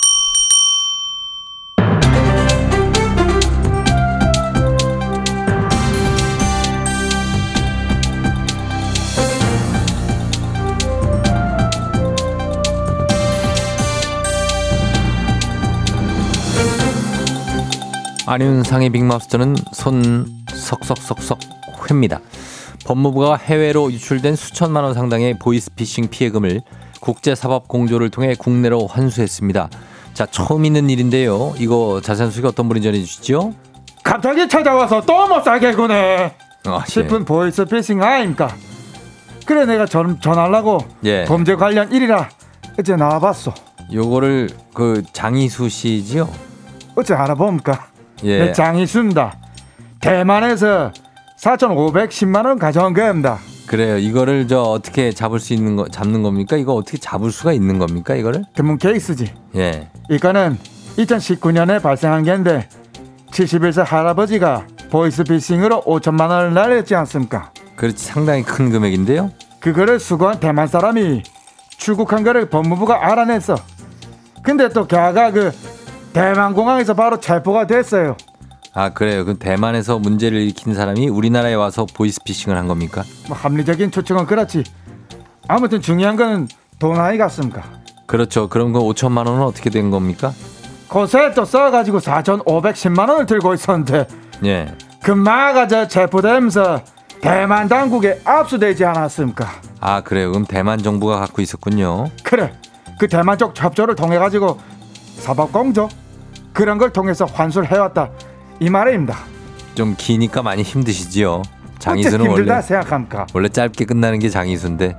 [18.31, 21.37] 안윤상의 빅마우스는 손 석석석석
[21.89, 22.21] 회입니다.
[22.85, 26.61] 법무부가 해외로 유출된 수천만 원 상당의 보이스피싱 피해금을
[27.01, 29.69] 국제사법 공조를 통해 국내로 환수했습니다.
[30.13, 31.53] 자 처음 있는 일인데요.
[31.57, 33.53] 이거 자세한 소식 어떤 분이 전해주시죠?
[34.01, 36.33] 갑자기 찾아와서 또 못 살게 구네
[36.67, 38.55] 아, 싶은 보이스 피싱 아닙니까
[39.45, 41.25] 그래 내가 전, 전하려고 예.
[41.25, 42.29] 범죄 관련 일이라
[42.79, 43.53] 어째 나와봤어
[43.91, 46.29] 요거를 그 장희수 씨지요?
[46.95, 47.90] 어째 알아봅니까
[48.23, 48.39] 예.
[48.39, 49.37] 내 장이순다
[49.99, 50.91] 대만에서
[51.39, 53.97] 4,510만 원 가져온 겁니다 그래요.
[53.97, 56.57] 이거를 저 어떻게 잡을 수 있는 거 잡는 겁니까?
[56.57, 58.15] 이거 어떻게 잡을 수가 있는 겁니까?
[58.15, 58.43] 이거를?
[58.55, 59.87] 전문 케이스지 예.
[60.09, 60.57] 이거는
[60.97, 62.67] 2019년에 발생한 게인데
[63.31, 69.31] 71세 할아버지가 보이스피싱으로 5천만 원을 날렸지 않습니까 그렇지 상당히 큰 금액인데요.
[69.61, 71.23] 그거를 수거한 대만 사람이
[71.77, 73.55] 출국한 거를 법무부가 알아냈어.
[74.43, 75.51] 근데 또 걔가 그
[76.13, 78.15] 대만 공항에서 바로 체포가 됐어요.
[78.73, 79.25] 아 그래요.
[79.25, 83.03] 그 대만에서 문제를 일으킨 사람이 우리나라에 와서 보이스피싱을 한 겁니까?
[83.27, 84.63] 뭐 합리적인 추측은 그렇지.
[85.47, 86.47] 아무튼 중요한 건
[86.81, 87.61] 돈 아이 같습니까?
[88.07, 88.49] 그렇죠.
[88.49, 90.33] 그럼 그 5천만 원은 어떻게 된 겁니까?
[90.87, 94.07] 고세 또 써가지고 4,510만 원을 들고 있었는데
[94.45, 94.75] 예.
[95.03, 96.81] 금마가 저 체포되면서
[97.21, 99.47] 대만 당국에 압수되지 않았습니까?
[99.79, 100.31] 아 그래요.
[100.31, 102.07] 그럼 대만 정부가 갖고 있었군요.
[102.23, 102.51] 그래
[102.97, 104.57] 그 대만 쪽 협조를 통해 가지고
[105.17, 105.87] 사법 공조
[106.53, 108.09] 그런 걸 통해서 환수를 해왔다
[108.59, 109.17] 이 말입니다.
[109.75, 111.41] 좀 기니까 많이 힘드시지요.
[111.79, 113.25] 장이수는 원래 생각합니까?
[113.33, 114.95] 원래 짧게 끝나는 게 장이수인데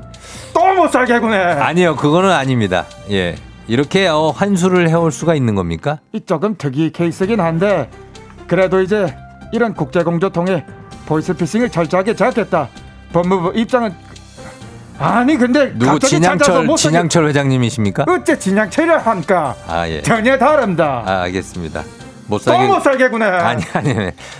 [0.54, 1.36] 또 못 살겠구네.
[1.36, 1.94] 아니요.
[1.96, 2.86] 그거는 아닙니다.
[3.10, 3.36] 예.
[3.68, 5.98] 이렇게 어, 환수를 해올 수가 있는 겁니까?
[6.12, 7.88] 이 조금 특이 케이스긴 한데
[8.48, 9.14] 그래도 이제
[9.52, 10.64] 이런 국제공조 통해
[11.06, 12.68] 보이스피싱을 철저하게 제압했다.
[13.12, 13.94] 법무부 입장은
[14.98, 18.05] 아니 근데 누구 진양철 진양철 회장님이십니까?
[18.09, 20.02] 어째 진양철이라 하니까 아 예.
[20.02, 21.02] 전혀 다릅니다.
[21.07, 21.83] 아 알겠습니다.
[22.28, 23.26] 못또 살게 못 살겠구나.
[23.46, 23.94] 아니 아니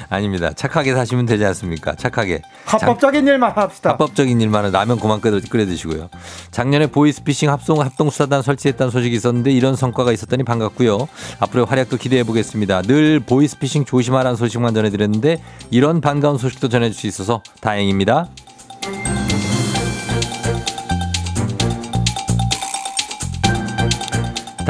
[0.09, 0.51] 아닙니다.
[0.55, 1.95] 착하게 사시면 되지 않습니까?
[1.97, 2.41] 착하게.
[2.67, 3.91] 장- 합법적인 일만 합시다.
[3.91, 6.09] 합법적인 일만은 라면 그만 끓여, 끓여 드시고요.
[6.53, 11.09] 작년에 보이스피싱 합동 합동 수사단 설치했다는 소식이 있었는데 이런 성과가 있었다니 반갑고요.
[11.41, 12.83] 앞으로의 활약도 기대해 보겠습니다.
[12.83, 18.29] 늘 보이스피싱 조심하라는 소식만 전해드렸는데 이런 반가운 소식도 전해줄 수 있어서 다행입니다.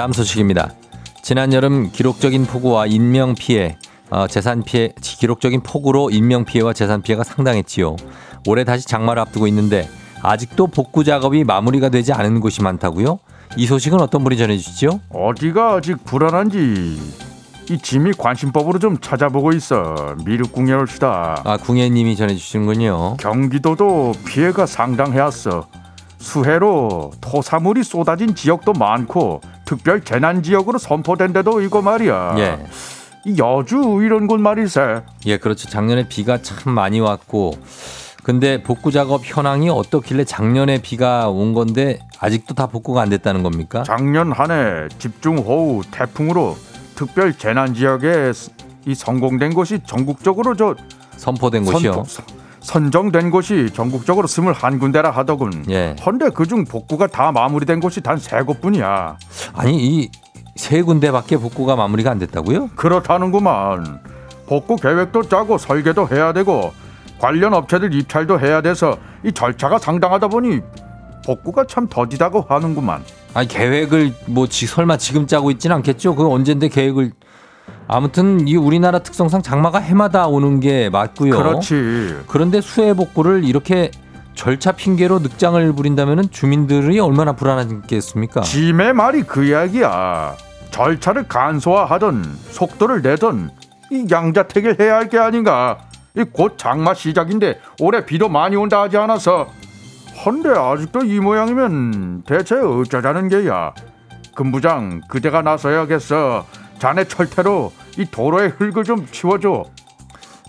[0.02, 0.72] 다음 소식입니다.
[1.22, 3.78] 지난 여름 기록적인 폭우와 인명 피해,
[4.10, 7.94] 어, 재산 피해, 기록적인 폭우로 인명 피해와 재산 피해가 상당했지요.
[8.48, 9.88] 올해 다시 장마를 앞두고 있는데
[10.20, 13.20] 아직도 복구 작업이 마무리가 되지 않은 곳이 많다고요?
[13.56, 14.98] 이 소식은 어떤 분이 전해주시죠?
[15.10, 16.98] 어디가 아직 불안한지
[17.70, 20.16] 이 짐이 관심법으로 좀 찾아보고 있어.
[20.24, 21.42] 미륵궁에 올시다.
[21.44, 23.18] 아, 궁예님이 전해주시는군요.
[23.18, 25.68] 경기도도 피해가 상당해왔어.
[26.18, 32.34] 수해로 토사물이 쏟아진 지역도 많고 특별 재난 지역으로 선포된 데도 이거 말이야.
[32.38, 32.66] 예.
[33.24, 35.02] 이 여주 이런 곳 말이세.
[35.26, 35.68] 예, 그렇죠.
[35.68, 37.52] 작년에 비가 참 많이 왔고,
[38.24, 43.82] 근데 복구 작업 현황이 어떻길래 작년에 비가 온 건데 아직도 다 복구가 안 됐다는 겁니까?
[43.84, 46.56] 작년 한 해 집중호우 태풍으로
[46.94, 48.32] 특별 재난 지역에
[48.86, 50.74] 이 성공된 곳이 전국적으로 저
[51.16, 52.04] 선포된 곳이요.
[52.06, 52.24] 선,
[52.62, 55.64] 선정된 곳이 전국적으로 스물한 군데라 하더군.
[55.70, 55.96] 예.
[56.04, 59.16] 헌데 그중 복구가 다 마무리된 곳이 단 세 곳뿐이야.
[59.54, 60.10] 아니 이
[60.54, 62.68] 세 군데밖에 복구가 마무리가 안 됐다고요?
[62.76, 64.00] 그렇다는구만.
[64.46, 66.72] 복구 계획도 짜고 설계도 해야 되고
[67.18, 70.60] 관련 업체들 입찰도 해야 돼서 이 절차가 상당하다 보니
[71.24, 73.02] 복구가 참 더디다고 하는구만.
[73.32, 76.14] 아니 계획을 뭐 지, 설마 지금 짜고 있지는 않겠죠?
[76.16, 77.12] 그 언젠데 계획을
[77.88, 81.36] 아무튼 이 우리나라 특성상 장마가 해마다 오는 게 맞고요.
[81.36, 82.16] 그렇지.
[82.26, 83.90] 그런데 수해 복구를 이렇게
[84.34, 88.40] 절차 핑계로 늑장을 부린다면은 주민들이 얼마나 불안하겠습니까?
[88.42, 90.36] 짐의 말이 그 이야기야.
[90.70, 93.50] 절차를 간소화하던 속도를 내던
[93.90, 95.78] 이 양자택일 해야 할 게 아닌가.
[96.16, 99.48] 이 곧 장마 시작인데 올해 비도 많이 온다 하지 않아서
[100.24, 103.72] 헌데 아직도 이 모양이면 대체 어쩌자는 게야.
[104.34, 106.46] 금부장 그대가 나서야겠어.
[106.82, 109.66] 자네 철퇴로 이 도로의 흙을 좀 치워줘.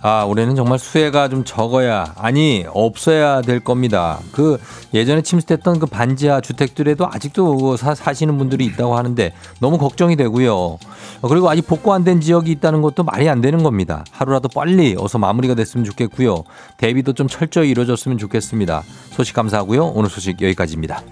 [0.01, 4.17] 아, 올해는 정말 수해가 좀 적어야, 아니, 없어야 될 겁니다.
[4.31, 4.57] 그
[4.95, 10.55] 예전에 침수됐던 그 반지하 주택들에도 아직도 사, 사시는 분들이 있다고 하는데 너무 걱정이 되고요.
[10.55, 14.03] 어, 그리고 아직 복구 안 된 지역이 있다는 것도 말이 안 되는 겁니다.
[14.11, 16.45] 하루라도 빨리 어서 마무리가 됐으면 좋겠고요.
[16.77, 18.81] 대비도 좀 철저히 이루어졌으면 좋겠습니다.
[19.11, 19.85] 소식 감사하고요.
[19.85, 21.03] 오늘 소식 여기까지입니다.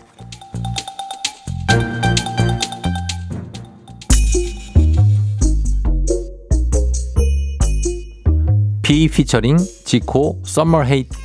[8.91, 11.17] 비 피처링 지코 Summer Hate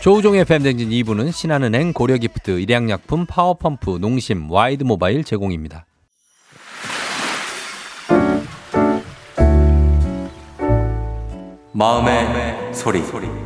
[0.00, 5.86] 조우종의 FM 댕진 2부는 신한은행 고려기프트 일양약품 파워펌프 농심 와이드모바일 제공입니다.
[11.72, 13.45] 마음의 소리.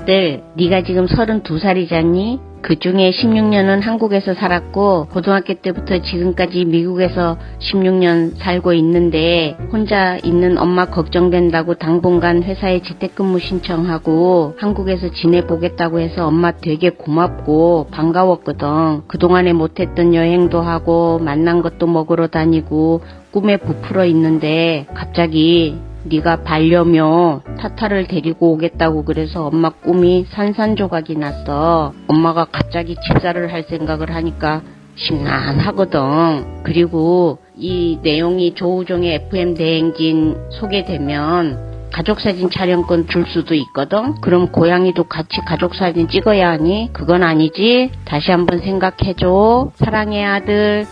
[0.00, 2.50] 아들, 네가 지금 32살이잖니?
[2.62, 10.86] 그 중에 16년은 한국에서 살았고 고등학교 때부터 지금까지 미국에서 16년 살고 있는데 혼자 있는 엄마
[10.86, 19.06] 걱정된다고 당분간 회사에 재택근무 신청하고 한국에서 지내보겠다고 해서 엄마 되게 고맙고 반가웠거든.
[19.06, 23.00] 그동안에 못했던 여행도 하고 만난 것도 먹으러 다니고
[23.30, 31.92] 꿈에 부풀어 있는데 갑자기 네가 반려묘 타타를 데리고 오겠다고 그래서 엄마 꿈이 산산조각이 났어.
[32.08, 34.62] 엄마가 갑자기 집사를 할 생각을 하니까
[34.96, 36.62] 심란하거든.
[36.62, 44.14] 그리고 이 내용이 조우종의 FM 대행진 소개되면 가족사진 촬영권 줄 수도 있거든.
[44.20, 46.90] 그럼 고양이도 같이 가족사진 찍어야 하니?
[46.92, 47.90] 그건 아니지.
[48.04, 49.72] 다시 한번 생각해줘.
[49.74, 50.86] 사랑해 아들.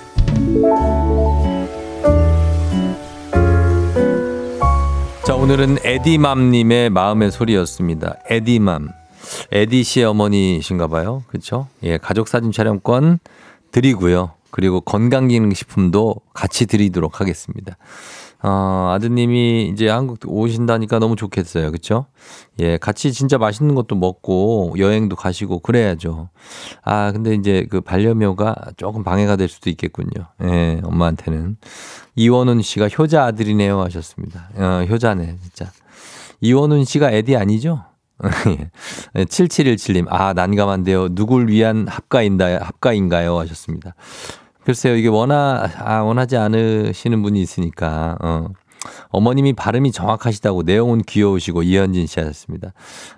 [5.28, 8.16] 자, 오늘은 에디맘님의 마음의 소리였습니다.
[8.30, 8.88] 에디맘.
[9.52, 11.22] 에디 씨의 어머니신가 봐요.
[11.26, 11.68] 그렇죠?
[11.82, 13.18] 예, 가족 사진 촬영권
[13.70, 14.30] 드리고요.
[14.50, 17.76] 그리고 건강기능식품도 같이 드리도록 하겠습니다.
[18.40, 21.72] 어, 아드님이 이제 한국 오신다니까 너무 좋겠어요.
[21.72, 22.06] 그쵸?
[22.60, 26.28] 예, 같이 진짜 맛있는 것도 먹고 여행도 가시고 그래야죠.
[26.84, 30.26] 아, 근데 이제 그 반려묘가 조금 방해가 될 수도 있겠군요.
[30.44, 31.56] 예, 엄마한테는.
[32.14, 34.50] 이원훈 씨가 효자 아들이네요 하셨습니다.
[34.54, 35.70] 어, 효자네, 진짜.
[36.40, 37.84] 이원훈 씨가 애디 아니죠?
[39.16, 39.24] 예.
[39.24, 41.14] 7717님, 아, 난감한데요.
[41.14, 43.38] 누굴 위한 합가인다, 합가인가요?
[43.38, 43.94] 하셨습니다.
[44.68, 48.48] 글쎄요, 이게 원하, 아, 원하지 않으시는 분이 있으니까, 어.
[49.08, 52.74] 어머님이 발음이 정확하시다고 내용은 귀여우시고 이현진 씨 하셨습니다.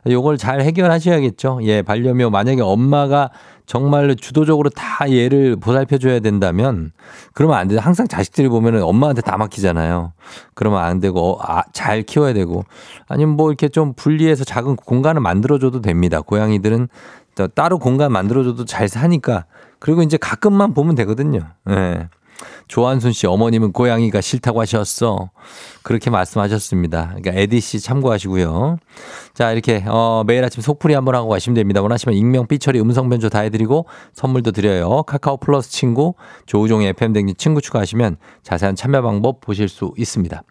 [0.08, 1.58] 요걸 잘 해결하셔야겠죠.
[1.64, 3.30] 예, 반려묘 만약에 엄마가
[3.66, 6.92] 정말로 주도적으로 다 얘를 보살펴 줘야 된다면
[7.34, 7.80] 그러면 안 돼요.
[7.82, 10.12] 항상 자식들이 보면은 엄마한테 다 맡기잖아요.
[10.54, 12.64] 그러면 안 되고 어, 아, 잘 키워야 되고
[13.06, 16.20] 아니면 뭐 이렇게 좀 분리해서 작은 공간을 만들어 줘도 됩니다.
[16.20, 16.88] 고양이들은
[17.34, 19.44] 또 따로 공간 만들어 줘도 잘 사니까
[19.80, 21.40] 그리고 이제 가끔만 보면 되거든요.
[21.68, 22.08] 예.
[22.68, 25.30] 조한순 씨 어머님은 고양이가 싫다고 하셨어.
[25.82, 27.14] 그렇게 말씀하셨습니다.
[27.16, 28.78] 그러니까 에디 씨 참고하시고요.
[29.34, 31.82] 자 이렇게 어, 매일 아침 속풀이 한번 하고 가시면 됩니다.
[31.82, 35.02] 원하시면 익명 삐처리 음성 변조 다 해드리고 선물도 드려요.
[35.02, 36.14] 카카오 플러스 친구
[36.46, 40.42] 조우종의 FM 댕진 친구 추가하시면 자세한 참여 방법 보실 수 있습니다.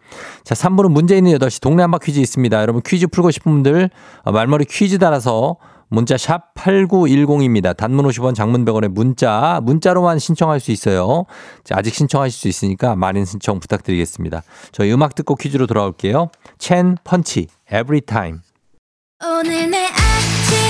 [0.44, 2.60] 자 3부는 문제 있는 8시 동네 한바 퀴즈 있습니다.
[2.60, 3.90] 여러분 퀴즈 풀고 싶은 분들
[4.24, 5.56] 어, 말머리 퀴즈 달아서
[5.90, 7.76] 문자 샵 8910입니다.
[7.76, 11.24] 단문 50원 장문 100원의 문자 문자로만 신청할 수 있어요.
[11.64, 14.42] 자, 아직 신청하실 수 있으니까 많은 신청 부탁드리겠습니다.
[14.72, 16.30] 저희 음악 듣고 퀴즈로 돌아올게요.
[16.58, 18.38] 첸 펀치 Every Time.
[19.22, 20.69] 오늘 내 아침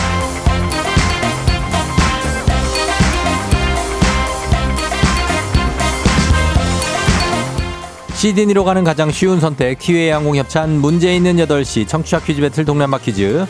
[8.21, 12.83] 시드니로 가는 가장 쉬운 선택 티웨이 항공 협찬 문제 있는 8시 청취자 퀴즈 배틀 동네
[12.83, 13.47] 한바 퀴즈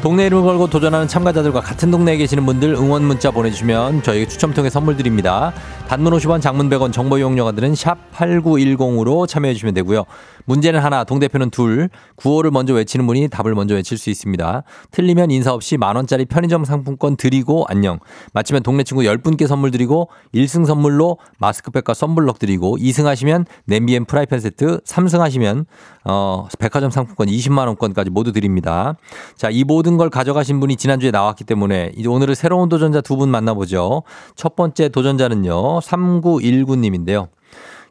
[0.00, 4.70] 동네 이름을 걸고 도전하는 참가자들과 같은 동네에 계시는 분들 응원 문자 보내주시면 저희가 추첨 통해
[4.70, 5.52] 선물 드립니다.
[5.88, 10.04] 단문 50원 장문 100원 정보 이용료가 드는 샵 8910으로 참여해 주시면 되고요.
[10.44, 14.62] 문제는 하나 동대표는 둘 구호를 먼저 외치는 분이 답을 먼저 외칠 수 있습니다.
[14.90, 17.98] 틀리면 인사 없이 만원짜리 편의점 상품권 드리고 안녕.
[18.34, 24.04] 마치면 동네 친구 10분께 선물 드리고 1승 선물로 마스크팩과 썬블럭 드리고 2승 하시면 냄비 and
[24.04, 25.64] 프라이팬 세트 3승 하시면
[26.04, 28.96] 어, 백화점 상품권 20만 원권까지 모두 드립니다.
[29.36, 34.02] 자, 이 모든 걸 가져가신 분이 지난주에 나왔기 때문에 오늘은 새로운 도전자 두 분 만나보죠.
[34.34, 35.78] 첫 번째 도전자는요.
[35.78, 37.28] 3919님인데요.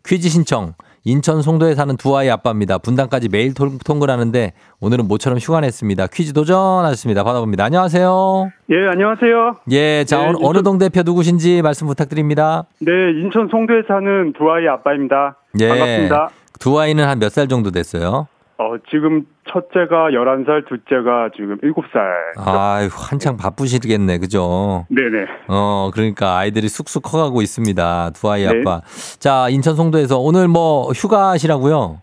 [0.06, 0.74] 퀴즈 신청.
[1.06, 2.78] 인천 송도에 사는 두 아이 아빠입니다.
[2.78, 6.08] 분당까지 매일 통- 통근하는데 오늘은 모처럼 휴가 냈습니다.
[6.08, 7.24] 퀴즈 도전하셨습니다.
[7.26, 7.66] 받아봅니다.
[7.66, 8.50] 안녕하세요.
[8.72, 9.56] 예, 안녕하세요.
[9.72, 12.63] 예, 자, 네, 어느, 어느 동 대표 누구신지 말씀 부탁드립니다.
[12.80, 15.36] 네, 인천 송도에 사는 두 아이 아빠입니다.
[15.60, 15.68] 예.
[15.68, 16.30] 반갑습니다.
[16.60, 18.28] 두 아이는 한 몇 살 정도 됐어요?
[18.58, 21.98] 어, 지금 첫째가 11살, 둘째가 지금 7살.
[22.38, 24.20] 아유, 한창 바쁘시겠네.
[24.20, 24.86] 그죠?
[24.89, 25.26] 네네.
[25.48, 28.12] 어, 그러니까 아이들이 쑥쑥 커가고 있습니다.
[28.12, 28.60] 두 아이 네.
[28.62, 28.82] 아빠.
[29.20, 32.02] 자, 인천 송도에서 오늘 뭐 휴가시라고요?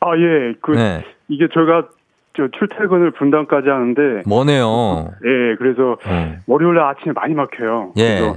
[0.00, 1.04] 아, 예, 그, 네.
[1.28, 1.88] 이게 저희가
[2.36, 5.10] 저 출퇴근을 분당까지 하는데, 뭐네요.
[5.24, 6.36] 예, 그래서 어.
[6.46, 7.92] 월요일 날 아침에 많이 막혀요.
[7.98, 8.32] 예.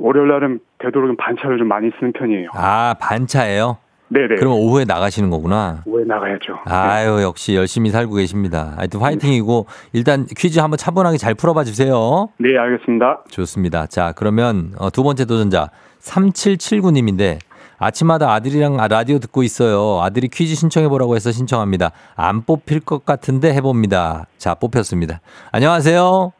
[0.00, 2.48] 월요일 날은 되도록이면 반차를 좀 많이 쓰는 편이에요.
[2.54, 3.78] 아, 반차예요?
[4.14, 4.36] 네네.
[4.36, 5.82] 그럼 오후에 나가시는 거구나.
[5.86, 6.60] 오해 나가야죠.
[6.66, 8.74] 아유, 역시 열심히 살고 계십니다.
[8.76, 12.28] 하여튼 화이팅이고, 일단 퀴즈 한번 차분하게 잘 풀어봐 주세요.
[12.38, 13.24] 네, 알겠습니다.
[13.28, 13.86] 좋습니다.
[13.86, 15.68] 자, 그러면 어, 두 번째 도전자
[16.00, 17.38] 3779님인데
[17.78, 20.00] 아침마다 아들이랑 아, 라디오 듣고 있어요.
[20.00, 21.90] 아들이 퀴즈 신청해 보라고 해서 신청합니다.
[22.14, 24.26] 안 뽑힐 것 같은데 해봅니다.
[24.38, 25.20] 자, 뽑혔습니다.
[25.50, 26.32] 안녕하세요.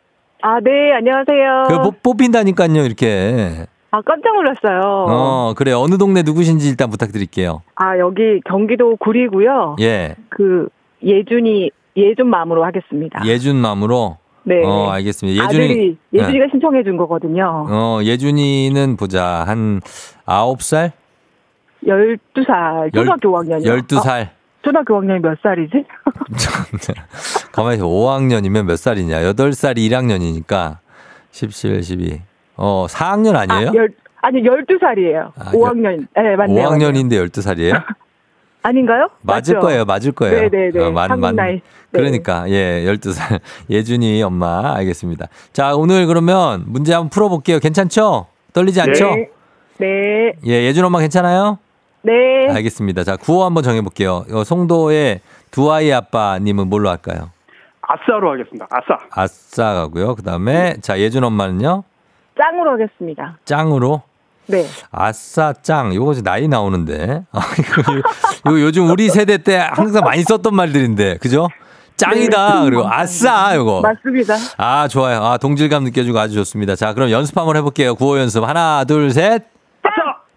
[0.42, 1.64] 아, 네, 안녕하세요.
[1.68, 3.66] 그 뽑, 뽑힌다니까요, 이렇게.
[3.94, 4.80] 아, 깜짝 놀랐어요.
[5.08, 5.70] 어, 그래.
[5.70, 7.62] 어느 동네 누구신지 일단 부탁드릴게요.
[7.76, 9.76] 아, 여기 경기도 구리고요.
[9.80, 10.16] 예.
[10.30, 10.68] 그
[11.04, 13.24] 예준이 예준 마음으로 하겠습니다.
[13.24, 14.16] 예준맘으로.
[14.42, 14.64] 네.
[14.64, 15.44] 어, 알겠습니다.
[15.44, 15.64] 예준이.
[15.64, 17.66] 아들이 예준이가 신청해 준 거거든요.
[17.68, 19.44] 어, 예준이는 보자.
[19.46, 19.80] 한
[20.26, 20.90] 9살?
[21.86, 23.86] 12살, 초등학교 5학년이요.
[23.86, 24.30] 12살.
[24.64, 25.84] 초등학교 5학년이 몇 살이지?
[27.52, 27.86] 가만히 있어.
[27.86, 29.20] 5학년이면 몇 살이냐?
[29.20, 30.78] 8살이 1학년이니까
[31.30, 32.33] 17, 12.
[32.56, 33.70] 어, 4학년 아니에요?
[33.70, 33.88] 아, 열,
[34.22, 35.32] 아니, 12살이에요.
[35.38, 36.06] 아, 5학년.
[36.14, 36.68] 네, 맞네요.
[36.68, 37.82] 5학년인데 12살이에요?
[38.62, 39.08] 아닌가요?
[39.22, 39.66] 맞을 맞죠?
[39.66, 39.84] 거예요.
[39.84, 40.48] 맞을 거예요.
[40.48, 40.80] 네네네.
[40.82, 41.52] 어, 맞- 한국 맞- 나이.
[41.54, 41.60] 네.
[41.92, 43.40] 그러니까 예, 12살.
[43.68, 45.26] 예준이 엄마 알겠습니다.
[45.52, 47.58] 자, 오늘 그러면 문제 한번 풀어 볼게요.
[47.58, 48.26] 괜찮죠?
[48.54, 49.10] 떨리지 않죠?
[49.16, 49.28] 네.
[49.78, 50.32] 네.
[50.46, 51.58] 예, 예준 엄마 괜찮아요?
[52.02, 52.12] 네.
[52.48, 53.04] 알겠습니다.
[53.04, 54.24] 자, 구호 한번 정해볼게요.
[54.32, 57.30] 어, 송도의 두 아이 아빠님은 뭘로 할까요?
[57.82, 58.66] 아싸로 하겠습니다.
[58.70, 58.98] 아싸.
[59.10, 60.14] 아싸 가고요.
[60.14, 61.82] 그 다음에, 자, 예준 엄마는요?
[62.38, 63.38] 짱으로 하겠습니다.
[63.44, 64.02] 짱으로?
[64.46, 64.66] 네.
[64.90, 65.94] 아싸 짱.
[65.94, 67.22] 요거 나이 나오는데.
[67.32, 67.92] 아, 이거,
[68.46, 71.18] 이거 요즘 우리 세대 때 항상 많이 썼던 말들인데.
[71.18, 71.48] 그죠?
[71.96, 72.64] 짱이다.
[72.64, 73.54] 그리고 아싸.
[73.56, 73.80] 요거.
[73.82, 74.34] 맞습니다.
[74.58, 75.22] 아, 좋아요.
[75.24, 76.76] 아, 동질감 느껴지고 아주 좋습니다.
[76.76, 77.94] 자, 그럼 연습 한번 해 볼게요.
[77.94, 78.42] 구호 연습.
[78.44, 79.44] 하나, 둘, 셋.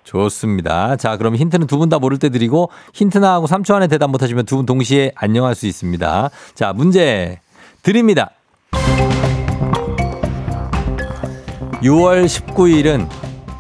[0.04, 0.96] 좋습니다.
[0.96, 4.10] 자, 그럼 힌트는 두 분 다 모를 때 드리고 힌트 나 하고 3초 안에 대답
[4.10, 6.30] 못 하시면 두 분 동시에 안녕할 수 있습니다.
[6.56, 7.42] 자, 문제
[7.84, 8.30] 드립니다.
[11.82, 13.08] 6월 19일은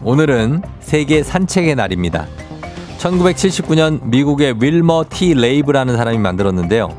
[0.03, 2.25] 오늘은 세계 산책의 날입니다.
[2.97, 6.89] 1979년 미국의 윌머 T 레이브라는 사람이 만들었는데요.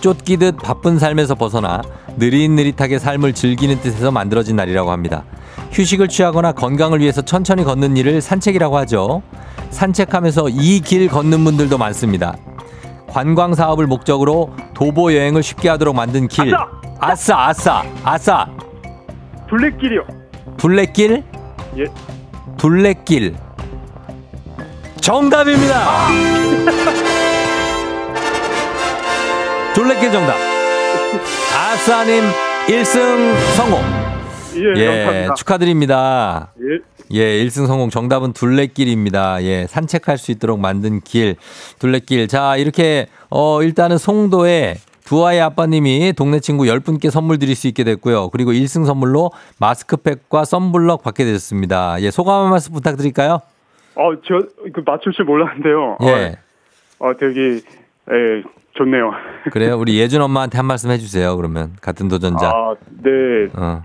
[0.00, 1.82] 쫓기듯 바쁜 삶에서 벗어나
[2.16, 5.24] 느릿느릿하게 삶을 즐기는 뜻에서 만들어진 날이라고 합니다.
[5.72, 9.22] 휴식을 취하거나 건강을 위해서 천천히 걷는 일을 산책이라고 하죠.
[9.70, 12.36] 산책하면서 이 길 걷는 분들도 많습니다.
[13.08, 16.54] 관광 사업을 목적으로 도보 여행을 쉽게 하도록 만든 길.
[17.00, 18.46] 아싸, 아싸, 아싸.
[19.48, 20.21] 둘레길이요.
[20.56, 21.24] 둘레길?
[21.78, 21.84] 예.
[22.56, 23.34] 둘레길.
[25.00, 26.06] 정답입니다.
[29.74, 30.36] 둘레길 정답.
[31.56, 32.22] 아싸님
[32.66, 33.80] 1승 성공.
[34.76, 35.34] 예, 감사합니다.
[35.34, 36.52] 축하드립니다.
[36.60, 36.78] 예.
[37.14, 37.90] 예, 1승 성공.
[37.90, 39.42] 정답은 둘레길입니다.
[39.42, 41.36] 예, 산책할 수 있도록 만든 길.
[41.78, 42.28] 둘레길.
[42.28, 44.76] 자, 이렇게, 어, 일단은 송도에
[45.12, 48.30] 두 아이 아빠님이 동네 친구 10분께 선물 드릴 수 있게 됐고요.
[48.30, 52.00] 그리고 1승 선물로 마스크팩과 썬블럭 받게 되셨습니다.
[52.00, 53.42] 예, 소감 한 말씀 부탁드릴까요?
[53.94, 54.40] 어, 저,
[54.72, 55.98] 그 맞출 줄 몰랐는데요.
[56.04, 56.38] 예.
[56.98, 57.60] 어, 어, 되게,
[58.10, 58.42] 예,
[58.72, 59.12] 좋네요.
[59.52, 59.76] 그래요?
[59.78, 61.36] 우리 예준 엄마한테 한 말씀 해주세요.
[61.36, 61.74] 그러면.
[61.82, 62.48] 같은 도전자.
[62.48, 63.10] 아, 네.
[63.52, 63.82] 어.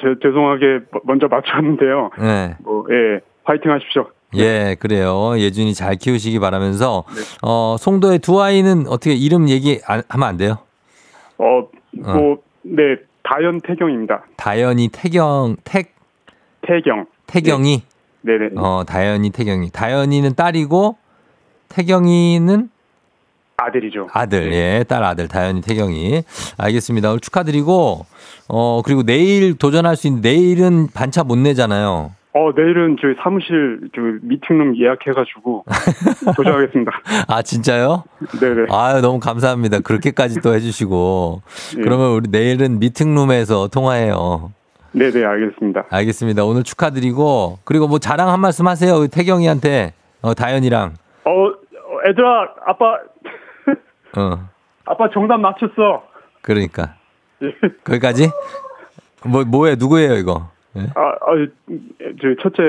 [0.00, 2.10] 저, 죄송하게 먼저 맞췄는데요.
[2.20, 2.56] 네.
[2.60, 4.06] 뭐, 예, 화이팅 하십시오.
[4.36, 5.38] 예, 그래요.
[5.38, 7.20] 예준이 잘 키우시기 바라면서, 네.
[7.42, 10.56] 어, 송도의 두 아이는 어떻게 이름 얘기 안, 하면 안 돼요?
[11.40, 14.24] 어, 뭐, 네, 다현 태경입니다.
[14.36, 15.94] 다현이 태경, 택,
[16.60, 17.06] 태경.
[17.26, 17.82] 태경이?
[18.22, 18.50] 네네.
[18.56, 19.70] 어, 다현이, 태경이.
[19.70, 20.96] 다현이는 딸이고,
[21.70, 22.68] 태경이는
[23.56, 24.08] 아들이죠.
[24.12, 26.22] 아들, 예, 딸 아들, 다현이, 태경이.
[26.58, 27.08] 알겠습니다.
[27.08, 28.04] 오늘 축하드리고,
[28.48, 32.12] 어, 그리고 내일 도전할 수 있는, 내일은 반차 못 내잖아요.
[32.32, 35.64] 어, 내일은 저희 사무실 저 미팅룸 예약해가지고
[36.36, 36.92] 도전하겠습니다.
[37.26, 38.04] 아, 진짜요?
[38.40, 38.66] 네네.
[38.70, 39.80] 아유, 너무 감사합니다.
[39.80, 41.42] 그렇게까지 또 해주시고.
[41.78, 41.82] 예.
[41.82, 44.52] 그러면 우리 내일은 미팅룸에서 통화해요.
[44.92, 45.86] 네네, 알겠습니다.
[45.90, 46.44] 알겠습니다.
[46.44, 49.06] 오늘 축하드리고, 그리고 뭐 자랑 한 말씀 하세요.
[49.08, 50.94] 태경이한테, 어, 다현이랑.
[51.24, 52.94] 어, 어, 애들아, 아빠,
[54.16, 54.48] 어,
[54.84, 56.04] 아빠 정답 맞췄어.
[56.42, 56.94] 그러니까.
[57.42, 57.52] 예.
[57.84, 58.30] 거기까지?
[59.24, 59.76] 뭐, 뭐예요?
[59.78, 60.50] 누구예요, 이거?
[60.76, 60.82] 예?
[60.94, 61.46] 아, 아,
[62.22, 62.62] 저 첫째.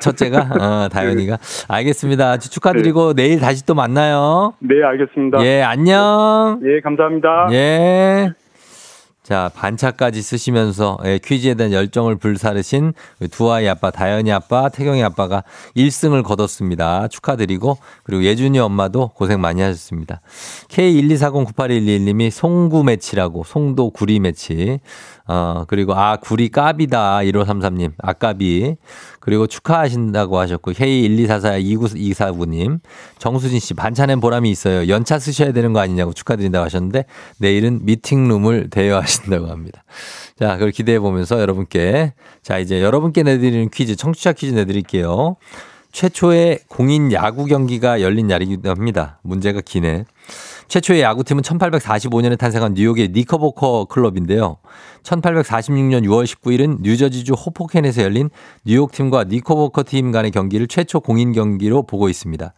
[0.00, 0.38] 첫째가?
[0.40, 1.38] 어, 다현이가.
[1.68, 2.30] 알겠습니다.
[2.30, 4.54] 아주 축하드리고, 내일 다시 또 만나요.
[4.60, 5.44] 네, 알겠습니다.
[5.44, 6.60] 예, 안녕.
[6.64, 7.48] 예, 감사합니다.
[7.52, 8.32] 예.
[9.22, 12.92] 자, 반차까지 쓰시면서 예, 퀴즈에 대한 열정을 불사르신
[13.30, 15.44] 두 아이 아빠, 다현이 아빠, 태경이 아빠가
[15.76, 17.06] 1승을 거뒀습니다.
[17.06, 20.22] 축하드리고, 그리고 예준이 엄마도 고생 많이 하셨습니다.
[20.70, 24.80] K124098111님이 송구 매치라고, 송도 구리 매치.
[25.26, 27.18] 어, 그리고 아, 구리 까비다.
[27.18, 28.76] 1533님, 아까비.
[29.20, 32.80] 그리고 축하하신다고 하셨고, K124429249님,
[33.18, 34.88] 정수진 씨, 반찬엔 보람이 있어요.
[34.88, 37.04] 연차 쓰셔야 되는 거 아니냐고 축하드린다고 하셨는데,
[37.38, 39.84] 내일은 미팅룸을 대여하신다고 합니다.
[40.38, 45.36] 자, 그걸 기대해 보면서 여러분께, 자, 이제 여러분께 내드리는 퀴즈, 청취자 퀴즈 내드릴게요.
[45.92, 49.20] 최초의 공인 야구 경기가 열린 날이기도 합니다.
[49.22, 50.04] 문제가 기네.
[50.72, 54.56] 최초의 야구팀은 1845년에 탄생한 뉴욕의 니커보커 클럽인데요.
[55.02, 58.30] 1846년 6월 19일은 뉴저지주 호포켄에서 열린
[58.64, 62.54] 뉴욕팀과 니커보커 팀 간의 경기를 최초 공인 경기로 보고 있습니다.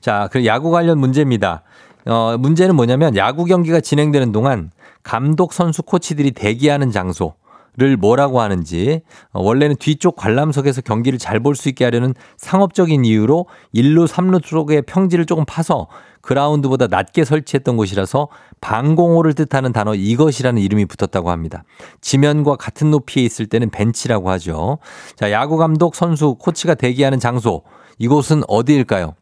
[0.00, 1.62] 자, 그 야구 관련 문제입니다.
[2.04, 4.70] 어, 문제는 뭐냐면 야구 경기가 진행되는 동안
[5.02, 7.36] 감독, 선수, 코치들이 대기하는 장소,
[7.78, 9.02] 를 뭐라고 하는지
[9.32, 14.82] 어, 원래는 뒤쪽 관람석에서 경기를 잘 볼 수 있게 하려는 상업적인 이유로 1루, 3루 쪽의
[14.82, 15.86] 평지를 조금 파서
[16.22, 18.28] 그라운드보다 낮게 설치했던 곳이라서
[18.62, 21.64] 방공호를 뜻하는 단어 이것이라는 이름이 붙었다고 합니다.
[22.00, 24.78] 지면과 같은 높이에 있을 때는 벤치라고 하죠.
[25.14, 27.62] 자, 야구 감독, 선수, 코치가 대기하는 장소
[27.98, 29.14] 이곳은 어디일까요?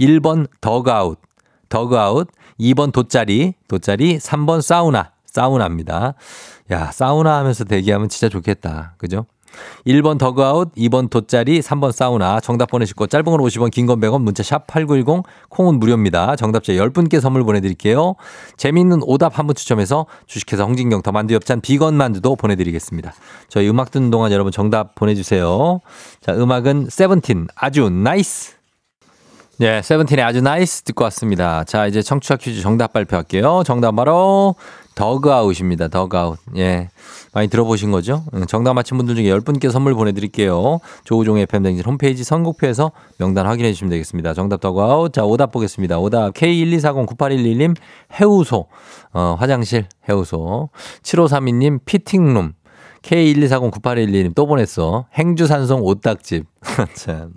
[0.00, 1.18] 1번 더그아웃,
[1.68, 2.28] 더그아웃,
[2.60, 6.14] 2번 돗자리, 돗자리, 3번 사우나, 사우나입니다.
[6.72, 8.94] 야, 사우나 하면서 대기하면 진짜 좋겠다.
[8.98, 9.26] 그죠?
[9.86, 12.40] 1번 더그아웃, 2번 돗자리, 3번 사우나.
[12.40, 16.36] 정답 보내시고 짧은 건 50원, 긴 건 100원, 문자 샵 8910, 콩은 무료입니다.
[16.36, 18.16] 정답자 10분께 선물 보내드릴게요.
[18.58, 23.14] 재미있는 오답 한 분 추첨해서 주식회사 홍진경 더 만두 엽찬 비건 만두도 보내드리겠습니다.
[23.48, 25.80] 저희 음악 듣는 동안 여러분 정답 보내주세요.
[26.20, 28.56] 자, 음악은 세븐틴 아주 NICE.
[29.58, 31.64] 네, 세븐틴의 아주 NICE 듣고 왔습니다.
[31.64, 33.62] 자, 이제 청취자 퀴즈 정답 발표할게요.
[33.64, 34.54] 정답 바로
[34.96, 35.88] 더그아웃입니다.
[35.88, 36.38] 더그아웃.
[36.56, 36.88] 예.
[37.32, 38.24] 많이 들어보신 거죠?
[38.34, 40.80] 응, 정답 맞힌 분들 중에 10분께 선물 보내드릴게요.
[41.04, 44.32] 조우종의 FM댕진 홈페이지 선곡표에서 명단 확인해 주시면 되겠습니다.
[44.32, 45.12] 정답 더그아웃.
[45.12, 45.98] 자, 오답 보겠습니다.
[45.98, 47.76] 오답 K124098111님
[48.18, 48.66] 해우소.
[49.12, 50.70] 어, 화장실 해우소.
[51.02, 52.54] 7532님 피팅룸.
[53.02, 55.06] K124098111님 또 보냈어.
[55.16, 56.46] 행주산성 오딱집.
[56.94, 57.32] 참.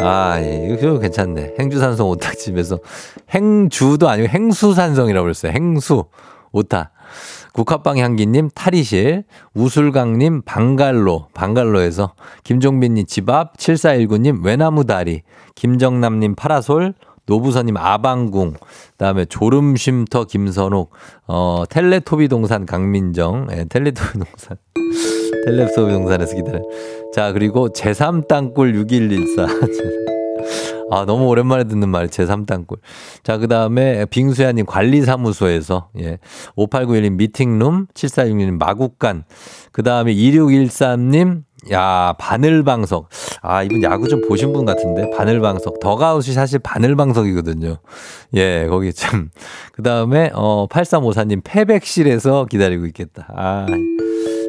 [0.00, 1.56] 아, 예, 이거 괜찮네.
[1.60, 2.78] 행주산성 오딱집에서
[3.34, 5.52] 행주도 아니고 행수산성이라고 그랬어요.
[5.52, 6.04] 행수
[6.52, 6.90] 오타.
[7.52, 9.24] 국화빵 향기님 탈의실,
[9.54, 15.22] 우술강님 방갈로, 방갈로에서 김종빈님 집 앞, 7419님 외나무 다리,
[15.54, 16.94] 김정남님 파라솔,
[17.26, 18.54] 노부서님 아방궁,
[18.92, 20.92] 그다음에 졸음쉼터 김선옥,
[21.26, 24.56] 어 텔레토비 동산 강민정, 예, 텔레토비 동산.
[25.44, 26.60] 텔레토비 동산에서 기다려.
[27.14, 29.46] 자, 그리고 제3 땅굴 6114.
[30.90, 32.78] 아, 너무 오랜만에 듣는 말, 제3땅굴.
[33.22, 36.18] 자, 그 다음에 빙수야님 관리사무소에서, 예.
[36.56, 39.24] 5891님 미팅룸, 7466님 마국간.
[39.72, 43.08] 그 다음에 2613님, 야, 바늘방석.
[43.42, 45.10] 아, 이분 야구 좀 보신 분 같은데.
[45.16, 45.80] 바늘방석.
[45.80, 47.78] 더가웃이 사실 바늘방석이거든요.
[48.34, 49.30] 예, 거기 참.
[49.72, 53.26] 그 다음에, 어, 8354님 패백실에서 기다리고 있겠다.
[53.34, 53.66] 아.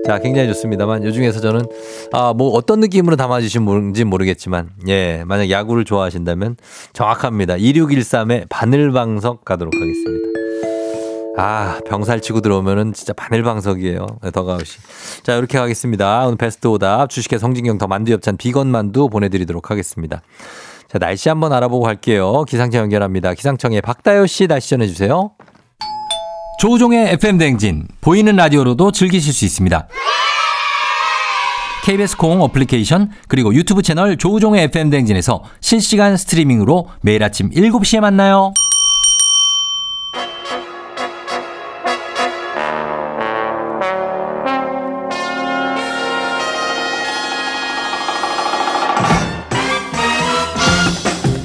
[0.05, 1.65] 자, 굉장히 좋습니다만, 요 중에서 저는,
[2.13, 6.57] 아, 뭐, 어떤 느낌으로 담아주신지 모르겠지만, 예, 만약 야구를 좋아하신다면
[6.93, 7.55] 정확합니다.
[7.55, 10.29] 2613의 바늘방석 가도록 하겠습니다.
[11.37, 14.07] 아, 병살 치고 들어오면은 진짜 바늘방석이에요.
[14.23, 14.81] 네, 더가웃이.
[15.23, 16.25] 자, 이렇게 가겠습니다.
[16.25, 20.21] 오늘 베스트 오답, 주식회사 홍진경 더 만두 엽찬 비건 만두 보내드리도록 하겠습니다.
[20.91, 22.43] 자, 날씨 한번 알아보고 갈게요.
[22.45, 23.35] 기상청 연결합니다.
[23.35, 25.31] 기상청에 박다효 씨 날씨 전해주세요.
[26.59, 29.87] 조우종의 FM 댕진 보이는 라디오로도 즐기실 수 있습니다.
[31.85, 38.53] KBS 콩 어플리케이션 그리고 유튜브 채널 조우종의 FM 댕진에서 실시간 스트리밍으로 매일 아침 7시에 만나요.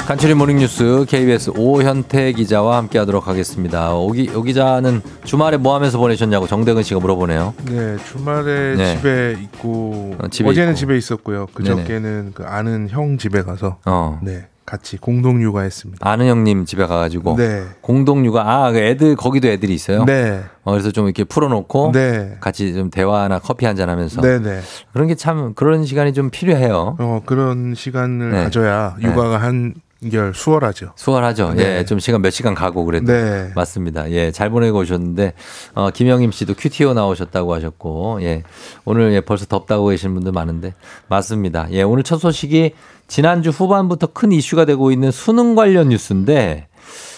[0.06, 3.94] 간추린 모닝뉴스 KBS 오현태 기자와 함께 하도록 하겠습니다.
[3.94, 7.54] 오기, 오 기자는 주말에 뭐 하면서 보내셨냐고 정대근 씨가 물어보네요.
[7.70, 8.96] 네, 주말에 네.
[8.96, 10.74] 집에 있고 어, 집에 있고.
[10.74, 11.46] 집에 있었고요.
[11.54, 14.20] 그저께는 그 아는 형 집에 가서 어.
[14.22, 16.06] 네, 같이 공동 육아했습니다.
[16.06, 17.62] 아는 형님 집에 가가지고 네.
[17.80, 20.04] 공동 육아 아그 애들 거기도 애들이 있어요.
[20.04, 20.42] 네.
[20.64, 22.36] 어, 그래서 좀 이렇게 풀어놓고 네.
[22.42, 24.60] 같이 좀 대화나 커피 한 잔 하면서 네, 네.
[24.92, 26.96] 그런 게 참 그런 시간이 좀 필요해요.
[26.98, 28.42] 어, 그런 시간을 네.
[28.44, 29.08] 가져야 네.
[29.08, 29.72] 육아가 한
[30.10, 30.92] 결 수월하죠.
[30.96, 31.54] 수월하죠.
[31.54, 31.78] 네.
[31.78, 33.50] 예, 좀 시간 몇 시간 가고 그래도 네.
[33.54, 34.10] 맞습니다.
[34.10, 35.32] 예, 잘 보내고 오셨는데
[35.74, 38.42] 어, 김영임 씨도 큐티오 나오셨다고 하셨고 예,
[38.84, 40.74] 오늘 예, 벌써 덥다고 계신 분들 많은데
[41.08, 41.68] 맞습니다.
[41.70, 42.72] 예, 오늘 첫 소식이
[43.06, 46.68] 지난주 후반부터 큰 이슈가 되고 있는 수능 관련 뉴스인데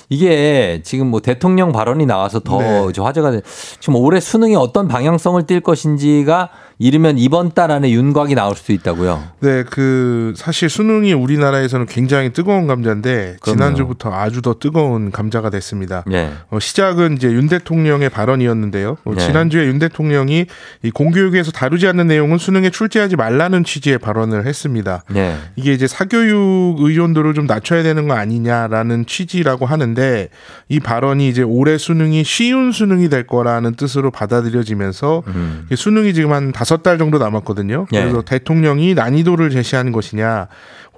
[0.08, 2.92] 이게 지금 뭐 대통령 발언이 나와서 더 네.
[2.96, 3.40] 화제가 돼.
[3.80, 9.22] 지금 올해 수능이 어떤 방향성을 띌 것인지가 이르면 이번 달 안에 윤곽이 나올 수도 있다고요.
[9.40, 13.56] 네, 그 사실 수능이 우리나라에서는 굉장히 뜨거운 감자인데 그럼요.
[13.56, 16.04] 지난주부터 아주 더 뜨거운 감자가 됐습니다.
[16.12, 16.32] 예.
[16.50, 18.98] 어, 시작은 이제 윤 대통령의 발언이었는데요.
[19.04, 19.26] 어, 네.
[19.26, 20.46] 지난주에 윤 대통령이
[20.82, 25.02] 이 공교육에서 다루지 않는 내용은 수능에 출제하지 말라는 취지의 발언을 했습니다.
[25.14, 25.36] 예.
[25.56, 30.28] 이게 이제 사교육 의존도를 좀 낮춰야 되는 거 아니냐라는 취지라고 하는데
[30.68, 35.68] 이 발언이 이제 올해 수능이 쉬운 수능이 될 거라는 뜻으로 받아들여지면서 음.
[35.74, 37.86] 수능이 지금 한 다섯 달 정도 남았거든요.
[37.92, 38.00] 예.
[38.00, 40.48] 그래서 대통령이 난이도를 제시하는 것이냐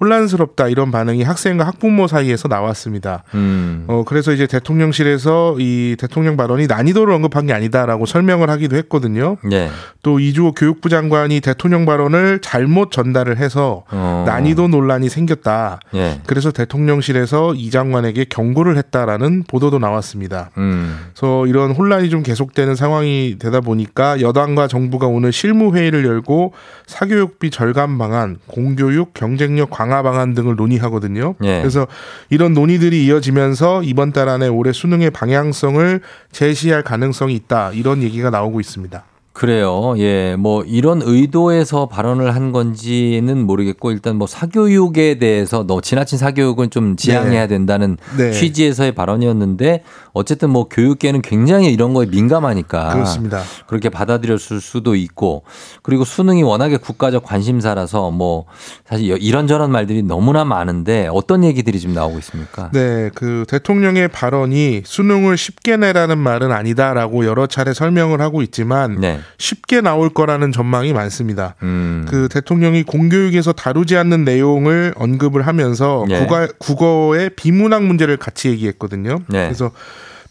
[0.00, 3.24] 혼란스럽다 이런 반응이 학생과 학부모 사이에서 나왔습니다.
[3.34, 3.84] 음.
[3.88, 9.36] 어 그래서 이제 대통령실에서 이 대통령 발언이 난이도를 언급한 게 아니다라고 설명을 하기도 했거든요.
[9.52, 9.70] 예.
[10.02, 14.24] 또 이주호 교육부 장관이 대통령 발언을 잘못 전달을 해서 어.
[14.26, 15.80] 난이도 논란이 생겼다.
[15.94, 16.20] 예.
[16.26, 20.50] 그래서 대통령실에서 이 장관에게 경고를 했다라는 보도도 나왔습니다.
[20.58, 20.98] 음.
[21.12, 26.52] 그래서 이런 혼란이 좀 계속되는 상황이 되다 보니까 여당과 정부가 오늘 실무 회의를 열고
[26.86, 31.34] 사교육비 절감 방안, 공교육 경쟁력 강화 방안 등을 논의하거든요.
[31.42, 31.60] 예.
[31.60, 31.86] 그래서
[32.30, 36.00] 이런 논의들이 이어지면서 이번 달 안에 올해 수능의 방향성을
[36.32, 37.72] 제시할 가능성이 있다.
[37.72, 39.04] 이런 얘기가 나오고 있습니다.
[39.38, 39.94] 그래요.
[39.98, 40.34] 예.
[40.36, 46.96] 뭐 이런 의도에서 발언을 한 건지는 모르겠고 일단 뭐 사교육에 대해서 너 지나친 사교육은 좀
[46.96, 48.32] 지양해야 된다는 네.
[48.32, 53.42] 취지에서의 발언이었는데 어쨌든 뭐 교육계는 굉장히 이런 거에 민감하니까 그렇습니다.
[53.68, 55.44] 그렇게 받아들였을 수도 있고
[55.82, 58.46] 그리고 수능이 워낙에 국가적 관심사라서 뭐
[58.88, 62.72] 사실 이런저런 말들이 너무나 많은데 어떤 얘기들이 지금 나오고 있습니까?
[62.72, 69.20] 네, 그 대통령의 발언이 수능을 쉽게 내라는 말은 아니다라고 여러 차례 설명을 하고 있지만 네.
[69.36, 71.54] 쉽게 나올 거라는 전망이 많습니다.
[71.62, 72.06] 음.
[72.08, 76.20] 그 대통령이 공교육에서 다루지 않는 내용을 언급을 하면서 네.
[76.20, 79.20] 국어, 국어의 비문학 문제를 같이 얘기했거든요.
[79.28, 79.44] 네.
[79.44, 79.70] 그래서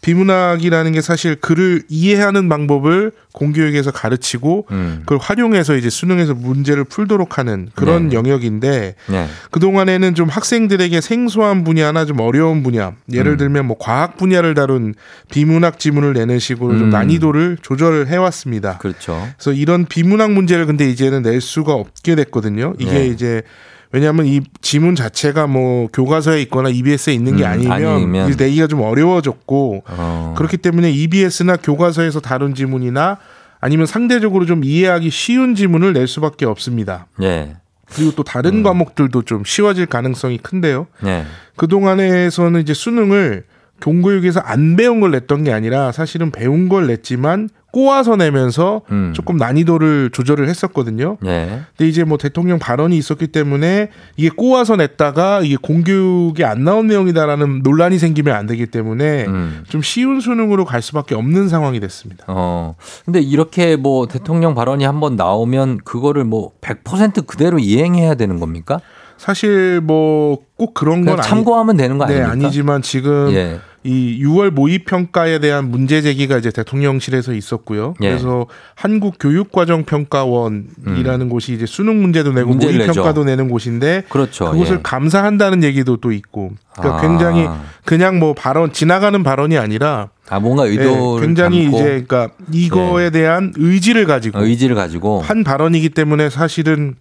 [0.00, 4.98] 비문학이라는 게 사실 글을 이해하는 방법을 공교육에서 가르치고 음.
[5.00, 8.16] 그걸 활용해서 이제 수능에서 문제를 풀도록 하는 그런 네.
[8.16, 9.26] 영역인데 네.
[9.50, 13.36] 그동안에는 좀 학생들에게 생소한 분야나 좀 어려운 분야, 예를 음.
[13.36, 14.94] 들면 뭐 과학 분야를 다룬
[15.30, 16.78] 비문학 지문을 내는 식으로 음.
[16.78, 18.78] 좀 난이도를 조절을 해왔습니다.
[18.78, 19.28] 그렇죠.
[19.36, 22.74] 그래서 이런 비문학 문제를 근데 이제는 낼 수가 없게 됐거든요.
[22.78, 23.06] 이게 네.
[23.06, 23.42] 이제
[23.90, 28.34] 왜냐하면 이 지문 자체가 뭐 교과서에 있거나 EBS에 있는 게 음, 아니면, 아니면.
[28.36, 30.34] 내기가 좀 어려워졌고 어.
[30.36, 33.18] 그렇기 때문에 EBS나 교과서에서 다룬 지문이나
[33.60, 37.06] 아니면 상대적으로 좀 이해하기 쉬운 지문을 낼 수밖에 없습니다.
[37.22, 37.56] 예.
[37.90, 40.86] 그리고 또 다른 과목들도 좀 쉬워질 가능성이 큰데요.
[41.02, 41.24] 네.
[41.56, 43.44] 그동안에서는 이제 수능을
[43.82, 49.12] 공교육에서 안 배운 걸 냈던 게 아니라 사실은 배운 걸 냈지만 꼬아서 내면서 음.
[49.14, 51.18] 조금 난이도를 조절을 했었거든요.
[51.20, 51.60] 네.
[51.76, 57.62] 근데 이제 뭐 대통령 발언이 있었기 때문에 이게 꼬아서 냈다가 이게 공교육에 안 나온 내용이다라는
[57.62, 59.64] 논란이 생기면 안 되기 때문에 음.
[59.68, 62.24] 좀 쉬운 수능으로 갈 수밖에 없는 상황이 됐습니다.
[62.28, 62.74] 어.
[63.04, 68.80] 근데 이렇게 뭐 대통령 발언이 한번 나오면 그거를 뭐 100% 그대로 이행해야 되는 겁니까?
[69.18, 72.46] 사실 뭐 꼭 그런 건 아니, 참고하면 되는 거 네, 아닙니까?
[72.48, 73.60] 아니지만 지금 예.
[73.84, 77.94] 이 6월 모의 평가에 대한 문제 제기가 이제 대통령실에서 있었고요.
[78.02, 78.08] 예.
[78.08, 82.58] 그래서 한국 교육과정 평가원이라는 곳이 이제 수능 문제도 내고 음.
[82.58, 82.92] 모의 내죠.
[82.92, 84.50] 평가도 내는 곳인데 그렇죠.
[84.50, 84.80] 그곳을 예.
[84.82, 86.52] 감사한다는 얘기도 또 있고.
[86.74, 87.00] 그러니까 아.
[87.00, 87.48] 굉장히
[87.84, 93.10] 그냥 뭐 발언 지나가는 발언이 아니라 아 뭔가 의도를 예, 굉장히 담고 이제 그러니까 이거에
[93.10, 96.96] 대한 의지를 가지고 어, 의지를 가지고 한 발언이기 때문에 사실은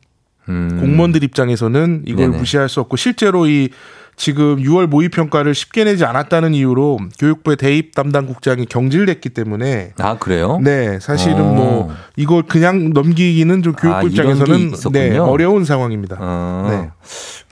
[0.50, 0.78] 음.
[0.80, 2.38] 공무원들 입장에서는 이걸 네네.
[2.38, 3.70] 무시할 수 없고 실제로 이
[4.18, 10.18] 지금 6월 모의 평가를 쉽게 내지 않았다는 이유로 교육부의 대입 담당 국장이 경질됐기 때문에 아
[10.18, 10.60] 그래요?
[10.62, 11.54] 네 사실은 어.
[11.54, 14.74] 뭐 이걸 그냥 넘기기는 좀 교육부 아, 입장에서는.
[14.92, 16.18] 네, 어려운 상황입니다.
[16.20, 16.68] 어.
[16.68, 16.90] 네.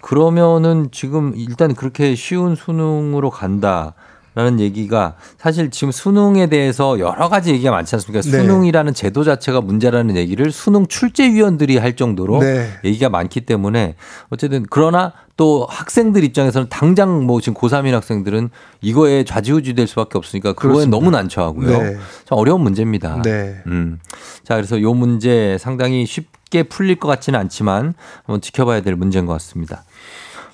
[0.01, 3.93] 그러면은 지금 일단 그렇게 쉬운 수능으로 간다.
[4.35, 8.21] 라는 얘기가 사실 지금 수능에 대해서 여러 가지 얘기가 많지 않습니까?
[8.21, 8.29] 네.
[8.29, 12.69] 수능이라는 제도 자체가 문제라는 얘기를 수능 출제위원들이 할 정도로 네.
[12.83, 13.95] 얘기가 많기 때문에
[14.29, 18.49] 어쨌든 그러나 또 학생들 입장에서는 당장 뭐 지금 고3인 학생들은
[18.81, 20.85] 이거에 좌지우지 될 수밖에 없으니까 그거에.
[20.85, 21.77] 너무 난처하고요.
[21.81, 21.97] 네.
[22.25, 23.21] 참 어려운 문제입니다.
[23.21, 23.61] 네.
[23.67, 23.99] 음.
[24.43, 27.93] 자, 그래서 요 문제 상당히 쉽게 풀릴 것 같지는 않지만
[28.25, 29.83] 한번 지켜봐야 될 문제인 것 같습니다.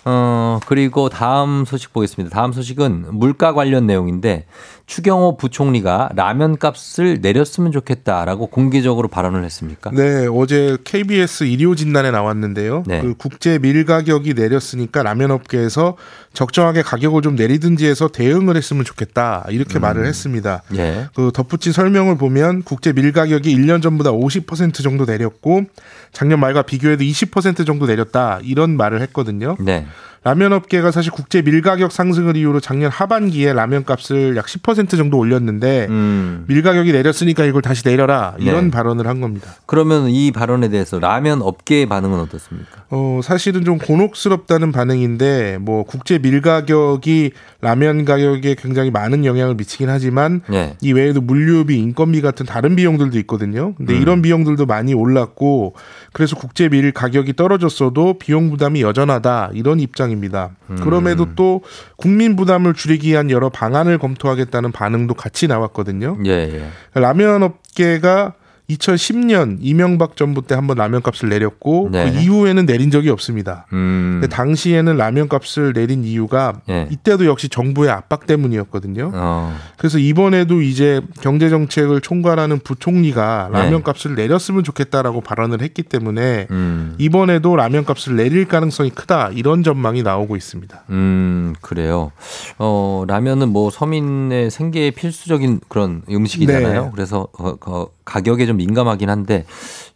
[0.04, 2.34] 어, 그리고 다음 소식 보겠습니다.
[2.36, 4.46] 다음 소식은 물가 관련 내용인데
[4.88, 9.92] 추경호 부총리가 라면 값을 내렸으면 좋겠다라고 공개적으로 발언을 했습니까?
[9.92, 12.84] 네, 어제 KBS 일요 진단에 나왔는데요.
[12.86, 13.02] 네.
[13.02, 15.96] 그 국제 밀 가격이 내렸으니까 라면 업계에서
[16.34, 19.46] 적정하게 가격을 좀 내리든지 해서 대응을 했으면 좋겠다.
[19.50, 19.82] 이렇게 음.
[19.82, 20.64] 말을 했습니다.
[20.76, 21.08] 예.
[21.14, 25.64] 그 덧붙인 설명을 보면 국제 밀 가격이 1년 전보다 50% 정도 내렸고
[26.12, 28.40] 작년 말과 비교해도 20% 정도 내렸다.
[28.44, 29.56] 이런 말을 했거든요.
[29.60, 29.86] 네.
[30.24, 35.18] 라면 업계가 사실 국제 밀 가격 상승을 이유로 작년 하반기에 라면 값을 약 10% 정도
[35.18, 36.46] 올렸는데 음.
[36.48, 38.36] 밀 가격이 내렸으니까 이걸 다시 내려라.
[38.38, 38.72] 이런 네.
[38.72, 39.56] 발언을 한 겁니다.
[39.66, 42.84] 그러면 이 발언에 대해서 라면 업계의 반응은 어떻습니까?
[42.92, 47.32] 어, 사실은 좀 곤혹스럽다는 반응인데, 뭐, 국제 밀 가격이
[47.62, 50.76] 라면 가격에 굉장히 많은 영향을 미치긴 하지만, 네.
[50.82, 53.74] 이 외에도 물류비, 인건비 같은 다른 비용들도 있거든요.
[53.76, 54.02] 근데 음.
[54.02, 55.74] 이런 비용들도 많이 올랐고,
[56.14, 60.52] 그래서 국제 밀 가격이 떨어졌어도 비용 부담이 여전하다, 이런 입장입니다.
[60.70, 60.76] 음.
[60.78, 61.62] 그럼에도 또
[61.96, 66.18] 국민 부담을 줄이기 위한 여러 방안을 검토하겠다는 반응도 같이 나왔거든요.
[66.26, 67.00] 예, 예.
[67.00, 68.34] 라면 업계가
[68.76, 72.12] 2010년 이명박 정부 때 한번 라면 값을 내렸고 네.
[72.12, 73.66] 그 이후에는 내린 적이 없습니다.
[73.74, 74.20] 음.
[74.22, 76.88] 근데 당시에는 라면 값을 내린 이유가 예.
[76.92, 79.12] 이때도 역시 정부의 압박 때문이었거든요.
[79.14, 79.56] 어.
[79.78, 83.82] 그래서 이번에도 이제 경제 정책을 총괄하는 부총리가 라면 네.
[83.82, 86.96] 값을 내렸으면 좋겠다라고 발언을 했기 때문에 음.
[86.98, 90.84] 이번에도 라면 값을 내릴 가능성이 크다 이런 전망이 나오고 있습니다.
[90.90, 92.12] 음, 그래요.
[92.58, 96.84] 어, 라면은 뭐 서민의 생계에 필수적인 그런 음식이잖아요.
[96.84, 96.90] 네.
[96.94, 99.46] 그래서 어, 어, 가격에 좀 민감하긴 한데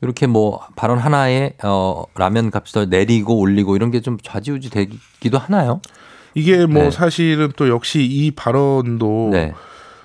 [0.02, 5.82] 이렇게 뭐 발언 하나에 어, 라면 값을 내리고 올리고 이런 게 좀 좌지우지 되기도 하나요?
[6.36, 6.92] 이게 뭐 네.
[6.92, 9.54] 사실은 또 역시 이 발언도 네.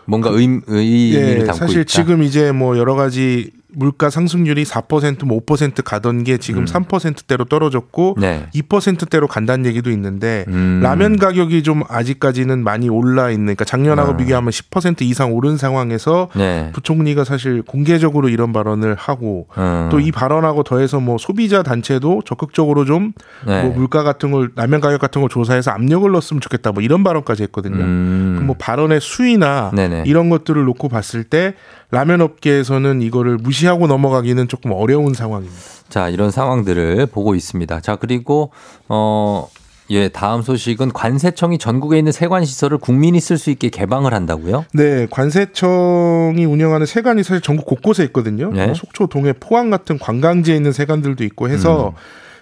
[0.06, 1.88] 뭔가 의, 의미를 예, 담고 사실 있다.
[1.88, 6.64] 지금 이제 뭐 여러 가지 물가 상승률이 4%뭐 5% 가던 게 지금 음.
[6.64, 8.46] 3%대로 떨어졌고 네.
[8.54, 10.80] 2%대로 간다는 얘기도 있는데 음.
[10.82, 14.16] 라면 가격이 좀 아직까지는 많이 올라 있는 그러니까 작년하고 아.
[14.16, 16.70] 비교하면 10% 이상 오른 상황에서 네.
[16.72, 19.88] 부총리가 사실 공개적으로 이런 발언을 하고 음.
[19.90, 23.12] 또이 발언하고 더해서 뭐 소비자 단체도 적극적으로 좀
[23.46, 23.62] 네.
[23.62, 27.42] 뭐 물가 같은 걸 라면 가격 같은 걸 조사해서 압력을 넣었으면 좋겠다 뭐 이런 발언까지
[27.44, 27.82] 했거든요.
[27.82, 28.32] 음.
[28.34, 30.04] 그럼 뭐 발언의 수위나 네네.
[30.06, 31.54] 이런 것들을 놓고 봤을 때
[31.90, 35.60] 라면 업계에서는 이거를 무시하고 넘어가기는 조금 어려운 상황입니다.
[35.88, 37.80] 자, 이런 상황들을 보고 있습니다.
[37.80, 38.52] 자, 그리고
[38.88, 39.48] 어
[39.90, 44.64] 예, 다음 소식은 관세청이 전국에 있는 세관 시설을 국민이 쓸 수 있게 개방을 한다고요?
[44.72, 48.52] 네, 관세청이 운영하는 세관이 사실 전국 곳곳에 있거든요.
[48.52, 48.66] 네.
[48.66, 51.94] 뭐 속초, 동해, 포항 같은 관광지에 있는 세관들도 있고 해서 음.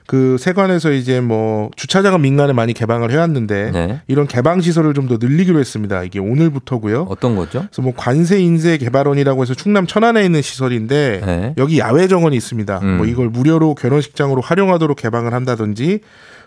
[0.09, 4.01] 그 세관에서 이제 뭐 주차장은 민간에 많이 개방을 해왔는데 네.
[4.09, 6.03] 이런 개방 시설을 좀 더 늘리기로 했습니다.
[6.03, 7.07] 이게 오늘부터고요.
[7.11, 7.61] 어떤 거죠?
[7.71, 11.55] 그래서 뭐 관세 인쇄 개발원이라고 해서 충남 천안에 있는 시설인데 네.
[11.59, 12.81] 여기 야외 정원이 있습니다.
[12.83, 12.97] 음.
[12.97, 16.01] 뭐 이걸 무료로 결혼식장으로 활용하도록 개방을 한다든지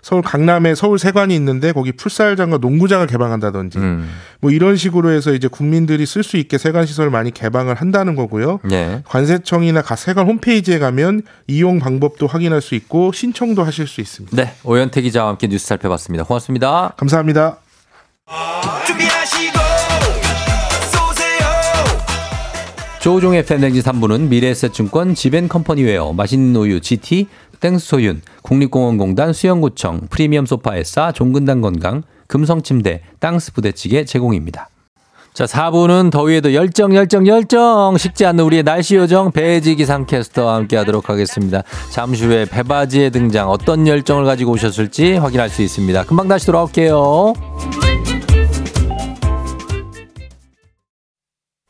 [0.03, 4.09] 서울 강남에 서울 세관이 있는데 거기 풋살장과 농구장을 개방한다든지 음.
[4.39, 8.59] 뭐 이런 식으로 해서 이제 국민들이 쓸 수 있게 세관 시설을 많이 개방을 한다는 거고요.
[8.63, 9.03] 네.
[9.05, 14.35] 관세청이나 각 세관 홈페이지에 가면 이용 방법도 확인할 수 있고 신청 도 하실 수 있습니다.
[14.35, 16.23] 네, 오현태 기자와 함께 뉴스 살펴봤습니다.
[16.23, 16.93] 고맙습니다.
[16.97, 17.57] 감사합니다.
[23.01, 27.27] 조종의 팬댕지 3부는 미래에셋증권 지벤컴퍼니웨어 맛있는 우유 GT
[27.59, 34.70] 땡스소윤 국립공원공단 수영구청 프리미엄 소파에싸 종근당 건강 금성침대 땅스 부대찌개 제공입니다.
[35.33, 41.09] 자, 4부는 더위에도 열정, 열정, 열정 식지 않는 우리의 날씨 요정 배지 기상캐스터와 함께 하도록
[41.09, 41.63] 하겠습니다.
[41.89, 46.03] 잠시 후에 배바지의 등장 어떤 열정을 가지고 오셨을지 확인할 수 있습니다.
[46.03, 47.90] 금방 다시 돌아올게요.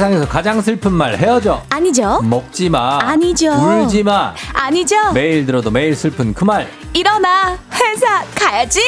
[0.00, 1.62] 세상에서 가장 슬픈 말 헤어져.
[1.68, 2.98] 아니죠 먹지 마.
[3.02, 3.52] 아니죠.
[3.52, 4.32] 울지 마.
[4.54, 6.66] 아니죠 매일 들어도 매일 슬픈 그 말.
[6.94, 8.80] 일어나 회사 가야지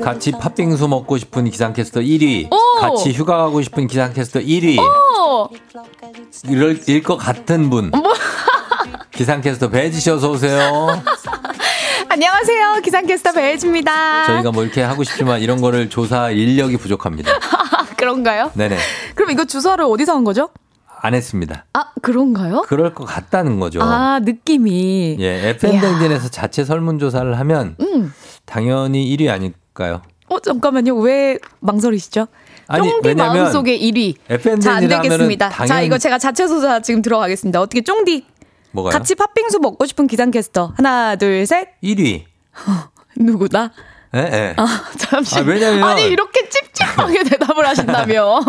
[0.00, 2.52] 같이 팥빙수 먹고 싶은 기상캐스터 1위.
[2.52, 2.80] 오!
[2.80, 4.78] 같이 휴가 가고 싶은 기상캐스터 1위.
[4.78, 5.48] 오
[6.48, 7.90] 이럴 일것 같은 분.
[7.90, 8.12] 뭐?
[9.12, 11.02] 기상캐스터 배지 씨 어서 오세요.
[12.08, 12.80] 안녕하세요.
[12.82, 14.24] 기상캐스터 배혜지입니다.
[14.26, 17.30] 저희가 뭐 이렇게 하고 싶지만 이런 거를 조사 인력이 부족합니다.
[17.96, 18.50] 그런가요?
[18.54, 18.76] 네네.
[19.14, 20.50] 그럼 이거 주소를 어디서 한 거죠?
[21.04, 21.64] 안 했습니다.
[21.72, 22.62] 아, 그런가요?
[22.66, 23.80] 그럴 것 같다는 거죠.
[23.82, 25.16] 아, 느낌이.
[25.20, 28.12] 예, FM 댕진에서 자체 설문조사를 하면 음.
[28.44, 30.02] 당연히 1위 아닐까요?
[30.28, 30.94] 어, 잠깐만요.
[30.96, 32.26] 왜 망설이시죠?
[32.68, 34.14] 아니, 쫑디 마음속에 1위.
[34.30, 35.50] FM 자, 안 되겠습니다.
[35.50, 37.60] 자, 당연- 이거 제가 자체 조사 지금 들어가겠습니다.
[37.60, 38.24] 어떻게 쫑디
[38.72, 38.92] 뭐가요?
[38.92, 40.74] 같이 팥빙수 먹고 싶은 기상캐스터.
[40.76, 41.68] 하나, 둘, 셋.
[41.82, 42.24] 1위.
[43.16, 43.72] 누구다?
[44.14, 44.54] 예, 예.
[44.58, 45.38] 아, 잠시.
[45.38, 48.40] 아, 왜냐면- 아니, 이렇게 찝찝하게 대답을 하신다며.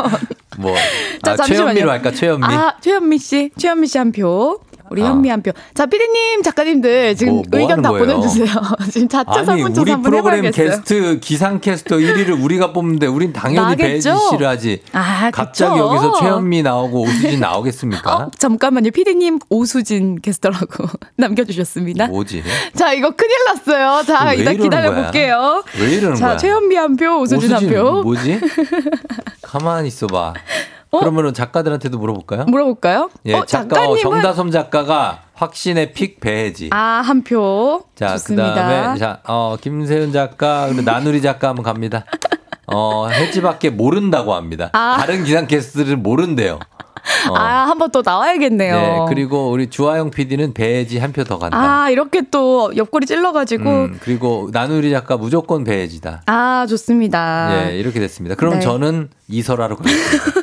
[0.58, 0.76] 뭐.
[1.24, 1.64] 자, 아, 잠시만요.
[1.66, 2.46] 최현미로 할까, 최현미?
[2.46, 3.52] 아, 최현미 씨.
[3.58, 4.60] 최현미 씨 한 표.
[4.90, 5.08] 우리 아.
[5.08, 5.52] 현미 한 표.
[5.74, 8.06] 자, 피디님, 작가님들 지금 뭐, 뭐 의견 다 거예요?
[8.06, 8.48] 보내주세요.
[8.92, 10.70] 지금 자체 설문조사 우리 한번 프로그램 해봐야겠어요.
[10.70, 14.10] 게스트 기상캐스터 1위를 우리가 뽑는데 우린 당연히 배지?
[14.30, 14.82] 씨를 하지.
[14.92, 15.88] 아, 갑자기 그쵸?
[15.88, 18.16] 여기서 최현미 나오고 오수진 나오겠습니까?
[18.16, 18.92] 어, 잠깐만요.
[18.92, 20.86] 피디님 오수진 게스트라고
[21.18, 22.08] 남겨주셨습니다.
[22.08, 22.44] 뭐지?
[22.76, 24.04] 자, 이거 큰일 났어요.
[24.06, 25.64] 자, 왜 일단 기다려볼게요.
[25.80, 26.38] 왜 이러는 자, 거야?
[26.38, 28.02] 최현미 한 표, 오수진, 한 표.
[28.04, 28.40] 뭐지?
[29.42, 30.34] 가만히 있어봐.
[31.00, 32.46] 그러면은 작가들한테도 물어볼까요?
[32.46, 33.10] 물어볼까요?
[33.26, 36.70] 예, 어, 작가 어, 작가님은 정다솜 작가가 확신의 픽 배해지.
[36.72, 37.84] 아, 한 표.
[37.96, 38.50] 자, 좋습니다.
[38.50, 42.06] 그다음에 자, 어, 김세윤 작가, 그리고 나누리 작가 한번 갑니다.
[42.68, 44.70] 어, 해지밖에 모른다고 합니다.
[44.74, 44.96] 아.
[45.00, 46.60] 다른 기상 캐스트를 모른대요.
[47.30, 47.36] 어.
[47.36, 48.76] 아, 한 번 또 나와야겠네요.
[48.76, 51.58] 네, 그리고 우리 주하영 PD는 배해지 한 표 더 간다.
[51.84, 53.70] 아, 이렇게 또 옆구리 찔러가지고.
[53.70, 56.22] 음, 그리고 나누리 작가 무조건 배해지다.
[56.28, 57.50] 아, 좋습니다.
[57.72, 58.36] 예, 이렇게 됐습니다.
[58.36, 58.60] 그럼 네.
[58.62, 60.43] 저는 이설아로 가겠습니다.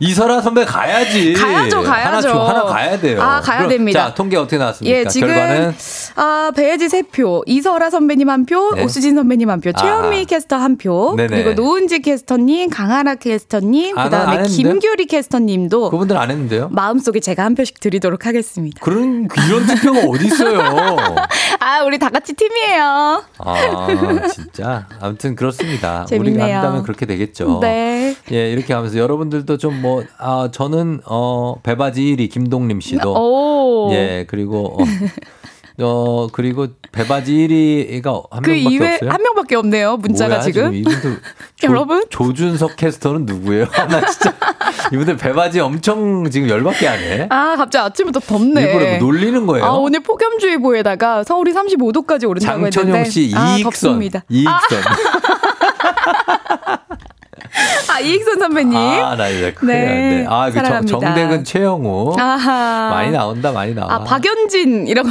[0.00, 1.32] 이설아 선배 가야지.
[1.34, 2.28] 가야죠, 하나, 가야죠.
[2.28, 3.20] 줘, 하나 가야 돼요.
[3.22, 4.08] 아, 가야 그럼, 됩니다.
[4.08, 4.98] 자, 통계 어떻게 나왔습니까?
[4.98, 5.74] 예, 지금 결과는
[6.16, 8.84] 아, 배혜지 3표, 이설아 선배님 1표, 네.
[8.84, 9.84] 오수진 선배님 1표, 아하.
[9.84, 11.28] 최현미 캐스터 1표, 네네.
[11.28, 14.72] 그리고 노은지 캐스터님, 강하나 캐스터님, 아, 안 그다음에 했는데요?
[14.72, 16.68] 김규리 캐스터님도 그분들 안 했는데요?
[16.70, 18.80] 마음속에 제가 한 표씩 드리도록 하겠습니다.
[18.82, 20.60] 그런 이런 투표가 어디 있어요?
[21.60, 23.24] 아, 우리 다 같이 팀이에요.
[23.38, 23.86] 아,
[24.32, 24.86] 진짜.
[25.00, 26.04] 아무튼 그렇습니다.
[26.06, 26.44] 재밌네요.
[26.44, 27.58] 우리가 한다면 그렇게 되겠죠.
[27.60, 28.16] 네.
[28.32, 33.12] 예, 이렇게 하면서 여러분들도 좀 뭐, 아, 저는, 어, 배바지 1위 김동림 씨도.
[33.14, 33.90] 오.
[33.92, 34.84] 예, 그리고, 어,
[35.82, 39.10] 어, 그리고 배바지 1위가 한 그 명밖에 이외 없어요.
[39.10, 39.96] 한 명밖에 없네요.
[39.96, 40.74] 문자가 뭐야, 지금.
[40.74, 41.20] 이분들
[41.56, 42.04] 조, 여러분?
[42.10, 43.66] 조준석 캐스터는 누구예요?
[43.76, 44.32] 아, 나 진짜
[44.92, 47.26] 이분들 배바지 엄청 지금 열받게 하네.
[47.30, 48.62] 아, 갑자기 아침부터 덥네.
[48.62, 49.64] 일부러 뭐 놀리는 거예요.
[49.64, 53.62] 아, 오늘 폭염주의보에다가 서울이 35도까지 오른다고 장천용 했는데 씨 아, 이익선.
[53.64, 54.22] 덥습니다.
[54.28, 54.54] 이익선.
[54.56, 54.60] 아,
[58.00, 58.76] 이익선 선배님.
[58.76, 60.26] 아, 나 이제 큰일 네, 났네.
[60.28, 61.00] 아, 그 정.
[61.00, 62.16] 정대근 최영우.
[62.18, 62.90] 아하.
[62.90, 63.94] 많이 나온다, 많이 나와.
[63.94, 65.08] 아, 박연진 이라고.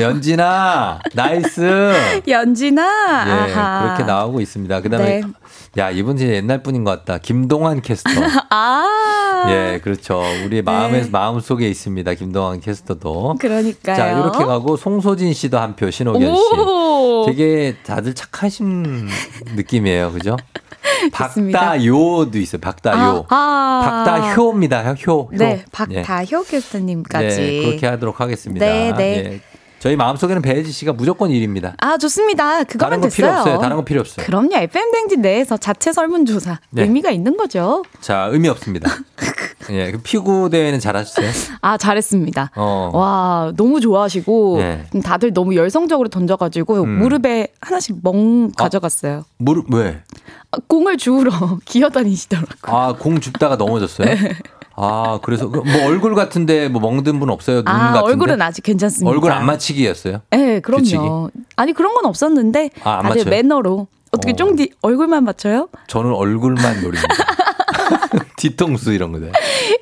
[0.00, 2.22] 연진아, nice.
[2.28, 2.82] 연진아.
[3.26, 3.82] 예, 아하.
[3.84, 4.80] 그렇게 나오고 있습니다.
[4.80, 5.22] 그 다음에, 네.
[5.78, 7.18] 야, 이분 진짜 옛날 분인 것 같다.
[7.18, 8.10] 김동환 캐스터.
[8.50, 9.44] 아.
[9.48, 10.22] 예, 그렇죠.
[10.44, 12.14] 우리 마음에, 마음 속에 있습니다.
[12.14, 13.36] 김동환 캐스터도.
[13.40, 13.96] 그러니까요.
[13.96, 16.60] 자, 이렇게 가고, 송소진 씨도 한 표, 신호견 씨.
[16.60, 17.24] 오.
[17.26, 19.08] 되게 다들 착하신
[19.56, 20.12] 느낌이에요.
[20.12, 20.36] 그죠?
[21.16, 21.60] 좋습니다.
[21.60, 22.60] 박다요도 있어요.
[22.60, 23.26] 박다요.
[23.28, 24.04] 아, 아.
[24.04, 24.94] 박다효입니다.
[24.94, 25.12] 효.
[25.12, 25.28] 효.
[25.32, 26.04] 네, 예.
[26.04, 27.26] 박다효 캐스터님까지.
[27.26, 28.64] 네, 그렇게 하도록 하겠습니다.
[28.64, 29.16] 네, 네.
[29.16, 29.53] 예.
[29.84, 31.74] 저희 마음속에는 배혜지 씨가 무조건 1위입니다.
[31.76, 32.64] 아, 좋습니다.
[32.64, 33.40] 다른 그거면 거 필요 됐어요.
[33.40, 33.58] 없어요.
[33.58, 34.24] 다른 거 필요 없어요.
[34.24, 34.54] 그럼요.
[34.54, 36.84] FM 댕진 내에서 자체 설문조사 네.
[36.84, 37.82] 의미가 있는 거죠.
[38.00, 38.88] 자, 의미 없습니다.
[39.68, 41.30] 예, 그 피구 대회는 잘하셨어요?
[41.60, 42.52] 아, 잘했습니다.
[42.56, 42.90] 어.
[42.94, 44.86] 와, 너무 좋아하시고 네.
[45.04, 46.88] 다들 너무 열성적으로 던져가지고 음.
[47.00, 49.26] 무릎에 하나씩 멍 가져갔어요.
[49.36, 50.00] 무릎 왜?
[50.50, 51.30] 아, 공을 주우러
[51.66, 52.74] 기어다니시더라고요.
[52.74, 54.06] 아, 공 줍다가 넘어졌어요?
[54.06, 54.34] 네.
[54.76, 57.58] 아, 그래서 그뭐 얼굴 같은데 뭐 멍든 분 없어요?
[57.62, 58.00] 눈 아, 같은데?
[58.00, 59.10] 얼굴은 아직 괜찮습니다.
[59.10, 60.22] 얼굴 안 맞히기였어요?
[60.30, 60.82] 네, 그럼요.
[60.82, 61.02] 규칙이?
[61.56, 63.24] 아니 그런 건 없었는데 아, 안 맞춰요?
[63.30, 64.36] 매너로 어떻게 어.
[64.36, 65.68] 쫑디 얼굴만 맞춰요?
[65.86, 67.08] 저는 얼굴만 노립니다.
[68.36, 69.26] 뒤통수 이런 거죠.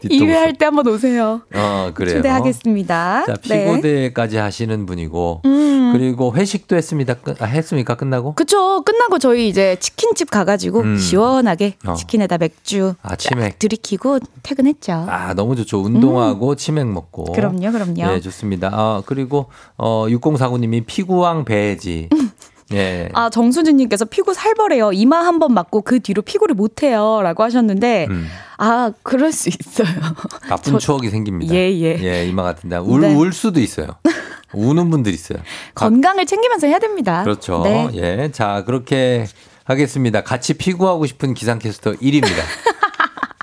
[0.00, 0.24] 뒤통수.
[0.24, 1.42] 2회 할 때 한번 오세요.
[1.54, 2.16] 어, 그래요.
[2.16, 3.24] 초대하겠습니다.
[3.26, 3.64] 자, 네.
[3.66, 5.90] 피고대까지 하시는 분이고 음.
[5.92, 7.14] 그리고 회식도 했습니다.
[7.14, 7.94] 끝, 아, 했습니까?
[7.96, 8.34] 끝나고?
[8.34, 8.82] 그쵸.
[8.82, 10.96] 끝나고 저희 이제 치킨집 가가지고 음.
[10.98, 11.94] 시원하게 어.
[11.94, 13.58] 치킨에다 맥주 아, 치맥.
[13.58, 14.92] 들이키고 퇴근했죠.
[15.08, 15.80] 아, 너무 좋죠.
[15.82, 17.26] 운동하고 치맥 먹고.
[17.28, 17.32] 음.
[17.34, 18.14] 그럼요, 그럼요.
[18.14, 18.70] 예, 좋습니다.
[18.72, 22.08] 아, 그리고 어 6049님이 피구왕 배지.
[22.72, 23.08] 예.
[23.12, 24.92] 아, 정수진님께서 피구 살벌해요.
[24.92, 27.20] 이마 한 번 맞고 그 뒤로 피구를 못 해요.
[27.22, 28.28] 라고 하셨는데, 음.
[28.58, 29.88] 아, 그럴 수 있어요.
[30.48, 31.54] 나쁜 추억이 생깁니다.
[31.54, 31.98] 예, 예.
[32.02, 33.14] 예, 이마 같은데 울, 네.
[33.14, 33.88] 울 수도 있어요.
[34.54, 35.38] 우는 분들 있어요.
[35.74, 37.22] 건강을 챙기면서 해야 됩니다.
[37.24, 37.62] 그렇죠.
[37.64, 37.88] 네.
[37.94, 38.30] 예.
[38.32, 39.26] 자, 그렇게
[39.64, 40.22] 하겠습니다.
[40.22, 42.42] 같이 피구하고 싶은 기상캐스터 1위입니다.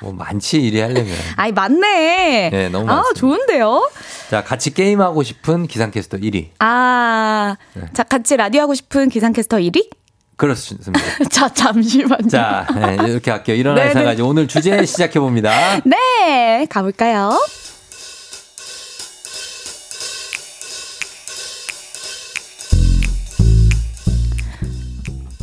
[0.01, 1.15] 뭐 많지 1위 하려면.
[1.35, 2.49] 아이, 맞네.
[2.51, 3.19] 네, 너무 아, 많습니다.
[3.19, 3.89] 좋은데요?
[4.29, 6.49] 자, 같이 게임 하고 싶은 기상캐스터 1위.
[6.59, 7.83] 아, 네.
[7.93, 9.89] 자, 같이 라디오 하고 싶은 기상캐스터 1위?
[10.37, 10.91] 그렇습니다.
[11.29, 12.29] 자, 잠시만요.
[12.29, 13.55] 자, 네, 이렇게 할게요.
[13.55, 13.91] 일어나 네네.
[13.91, 15.51] 이상가지 오늘 주제 시작해 봅니다.
[15.85, 17.37] 네, 가볼까요?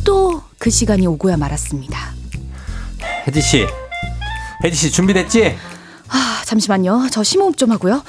[0.03, 2.13] 또 그 시간이 오고야 말았습니다.
[3.27, 3.67] 혜지 씨.
[4.63, 5.57] 혜지 씨 준비됐지?
[6.09, 7.07] 아, 잠시만요.
[7.11, 8.01] 저 심호흡 좀 하고요.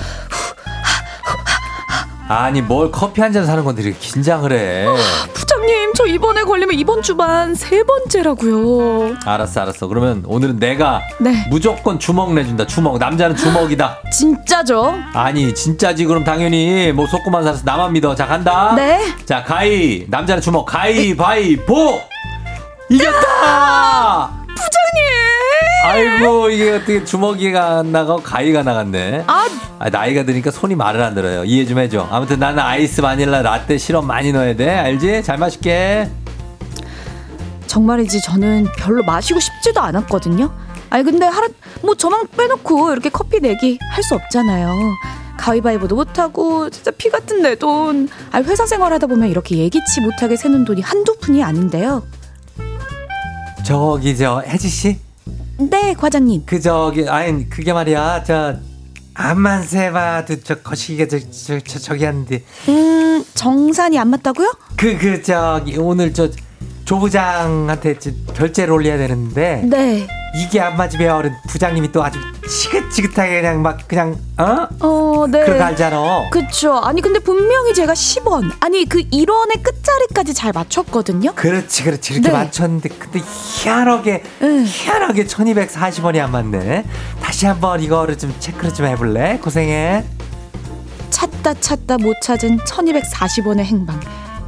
[2.30, 4.84] 아니, 뭘 커피 한 잔 사는 건데 이렇게 긴장을 해.
[5.32, 9.16] 부장님, 저 이번에 걸리면 이번 주반 세 번째라고요.
[9.24, 9.86] 알았어, 알았어.
[9.86, 11.46] 그러면 오늘은 내가 네.
[11.49, 12.66] 무조건 주먹 내준다.
[12.66, 12.99] 주먹.
[12.99, 13.99] 남자는 주먹이다.
[14.12, 14.94] 진짜죠?
[15.14, 16.05] 아니, 진짜지.
[16.05, 18.14] 그럼 당연히 뭐 속고만 살아서 나만 믿어.
[18.14, 18.74] 자, 간다.
[18.76, 19.01] 네.
[19.24, 20.05] 자, 가위.
[20.11, 20.66] 남자는 주먹.
[20.66, 21.99] 가위, 바위, 보!
[22.90, 24.38] 이겼다!
[24.59, 26.20] 부장님!
[26.20, 29.24] 아이고, 이게 어떻게 주먹이가 안 나가고 가위가 나갔네.
[29.26, 29.46] 아,
[29.78, 31.44] 아, 나이가 드니까 손이 말을 안 들어요.
[31.44, 32.06] 이해 좀 해줘.
[32.11, 34.68] 아무튼 나는 아이스 바닐라 라떼 시럽 많이 넣어야 돼.
[34.70, 35.22] 알지?
[35.22, 36.11] 잘 마실게.
[37.66, 40.50] 정말이지 저는 별로 마시고 싶지도 않았거든요.
[40.90, 41.48] 아니 근데 하루
[41.82, 44.74] 뭐 저만 빼놓고 이렇게 커피 내기 할 수 없잖아요.
[45.36, 48.09] 가위바위보도 못하고 진짜 피 같은 내 돈.
[48.32, 52.02] 아 회사 생활하다 보면 이렇게 예기치 못하게 새는 돈이 한두 푼이 아닌데요.
[53.73, 54.97] 저기 저 혜지 씨,
[55.59, 56.45] 네 과장님.
[56.47, 58.57] 그 저기 아니 그게 말이야 저
[59.12, 64.55] 암만 세봐도 저 거시기가 저, 저, 저 저기 하는데 음 정산이 안 맞다고요?
[64.75, 66.31] 그 그 저기 오늘 저
[66.89, 70.09] 조부장한테 저 결제를 올려야 되는데 네.
[70.34, 72.18] 이게 안 맞으면 부장님이 또 아주
[72.49, 74.66] 지긋지긋하게 그냥 막 그냥 어?
[74.80, 75.45] 어, 네.
[75.45, 76.30] 그렇게 알잖아.
[76.30, 76.72] 그쵸.
[76.76, 78.51] 아니, 근데 분명히 제가 10원.
[78.61, 81.34] 아니, 그 1원의 끝자리까지 잘 맞췄거든요.
[81.34, 82.34] 그렇지 그렇지 이렇게 네.
[82.34, 86.84] 맞췄는데 근데 희한하게 희한하게 1240원이 안 맞네.
[87.20, 89.39] 다시 한번 이거를 좀 체크를 좀 해볼래?
[89.43, 90.05] 고생해.
[91.11, 94.01] 찾다 찾다 못 찾은 1240원의 행방.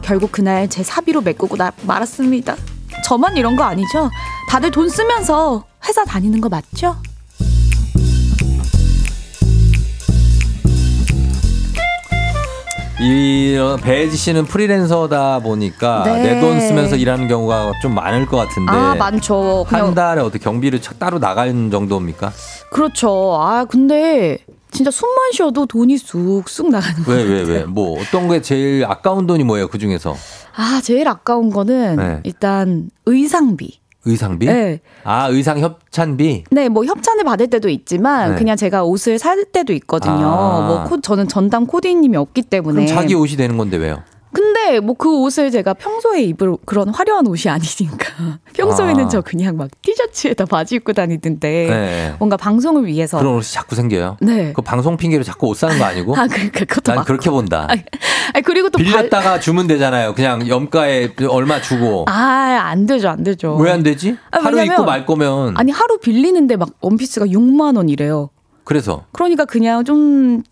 [0.02, 2.56] 결국 그날 제 사비로 메꾸고 나 말았습니다.
[3.04, 4.10] 저만 이런 거 아니죠?
[4.48, 6.96] 다들 돈 쓰면서 회사 다니는 거 맞죠?
[13.00, 16.34] 이 어, 배지 씨는 프리랜서다 보니까 네.
[16.34, 19.64] 내돈 쓰면서 일하는 경우가 좀 많을 것 같은데 아, 많죠.
[19.66, 22.30] 그냥 한 달에 어떻게 경비를 차- 따로 나가는 정도입니까?
[22.70, 23.38] 그렇죠.
[23.40, 24.38] 아, 근데
[24.70, 27.12] 진짜 숨만 쉬어도 돈이 쑥쑥 나가는 거.
[27.12, 27.64] 왜왜 왜?
[27.64, 29.68] 뭐 어떤 게 제일 아까운 돈이 뭐예요?
[29.68, 30.14] 그 중에서
[30.56, 32.20] 아, 제일 아까운 거는 네.
[32.24, 33.80] 일단 의상비.
[34.04, 34.46] 의상비?
[34.46, 34.80] 네.
[35.04, 36.44] 아 의상 협찬비?
[36.50, 38.38] 네, 뭐 협찬을 받을 때도 있지만 네.
[38.38, 40.26] 그냥 제가 옷을 살 때도 있거든요.
[40.26, 40.66] 아.
[40.66, 42.86] 뭐 코, 저는 전담 코디님이 없기 때문에.
[42.86, 44.02] 그럼 자기 옷이 되는 건데 왜요?
[44.70, 48.38] 근데 뭐 그 옷을 제가 평소에 입을 그런 화려한 옷이 아니니까.
[48.54, 49.08] 평소에는 아.
[49.08, 52.14] 저 그냥 막 티셔츠에다 바지 입고 다니던데 네.
[52.18, 54.18] 뭔가 방송을 위해서 그런 옷이 자꾸 생겨요.
[54.20, 54.52] 네.
[54.52, 56.14] 그 방송 핑계로 자꾸 옷 사는 거 아니고?
[56.18, 57.66] 아, 그러니까 그것도 난막 그렇게 본다.
[58.34, 58.84] 아니, 그리고 또 발...
[58.86, 60.14] 빌렸다가 주면 되잖아요.
[60.14, 62.04] 그냥 염가에 얼마 주고.
[62.08, 62.12] 아,
[62.70, 63.08] 안 되죠.
[63.08, 63.56] 안 되죠.
[63.56, 64.16] 왜 안 되지?
[64.30, 65.54] 아, 하루 왜냐면- 입고 말 거면.
[65.56, 68.30] 아니, 하루 빌리는데 막 원피스가 6만 원이래요.
[68.64, 70.42] 그래서 그러니까 그냥 좀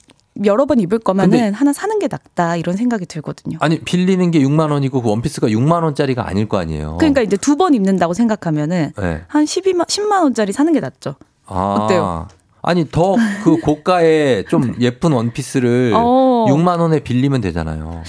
[0.44, 3.58] 여러 번 입을 거면은 하나 사는 게 낫다 이런 생각이 들거든요.
[3.60, 6.96] 아니 빌리는 게 6만 원이고 그 원피스가 6만 원짜리가 아닐 거 아니에요.
[6.98, 9.22] 그러니까 이제 두 번 입는다고 생각하면은 네.
[9.26, 11.16] 한 12만 10만 원짜리 사는 게 낫죠.
[11.46, 11.78] 아.
[11.80, 12.28] 어때요?
[12.62, 16.46] 아니 더 그 고가의 좀 예쁜 원피스를 어.
[16.48, 18.02] 6만 원에 빌리면 되잖아요.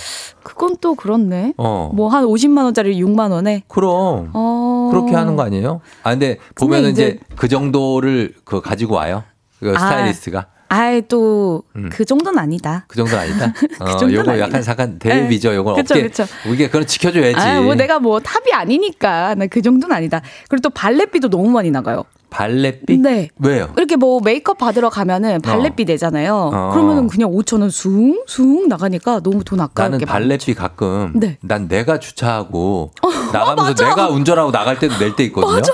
[0.43, 1.53] 그건 또 그렇네.
[1.57, 1.91] 어.
[1.95, 3.63] 뭐한 50만 원짜리 6만 원에.
[3.67, 4.89] 그럼 어.
[4.91, 5.81] 그렇게 하는 거 아니에요?
[6.03, 9.23] 아 근데 보면은 이제- 이제 그 정도를 그 가지고 와요.
[9.59, 9.79] 그 아.
[9.79, 11.89] 스타일리스트가 아 이또그 음.
[12.05, 12.85] 정도는 아니다.
[12.87, 13.53] 그 정도 아니다.
[13.79, 14.47] 어, 정도는 요거 아니다.
[14.47, 15.53] 약간 잠깐 대비죠.
[15.55, 16.25] 요거 그쵸, 어떻게 그쵸.
[16.53, 17.35] 이게 그건 지켜줘야지.
[17.39, 20.21] 아, 뭐 내가 뭐 탑이 아니니까 나 그 정도는 아니다.
[20.47, 22.05] 그리고 또 발렛비도 너무 많이 나가요.
[22.29, 22.97] 발렛비?
[22.99, 23.29] 네.
[23.39, 23.69] 왜요?
[23.77, 26.51] 이렇게 뭐 메이크업 받으러 가면은 발렛비 내잖아요.
[26.53, 26.69] 어.
[26.73, 31.37] 그러면은 그냥 5천 원 슝 슝 나가니까 너무 돈 아까울 나는 게 발렛비 가끔 네.
[31.41, 32.91] 난 내가 주차하고
[33.33, 35.53] 나가면서 내가 운전하고 나갈 때도 낼 때 있거든요.
[35.55, 35.71] 맞아.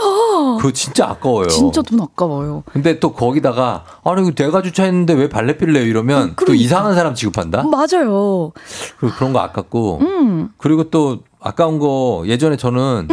[0.58, 1.47] 그거 진짜 아까워요.
[1.49, 2.64] 진짜 돈 아까워요.
[2.72, 6.64] 근데 또 거기다가 아니 내가 주차했는데 왜 발렛비를 내요 이러면 또 그러니까.
[6.64, 7.64] 이상한 사람 취급한다.
[7.64, 8.51] 맞아요.
[8.99, 10.49] 그리고 그런 거 아깝고 음.
[10.58, 13.08] 그리고 또 아까운 거 예전에 저는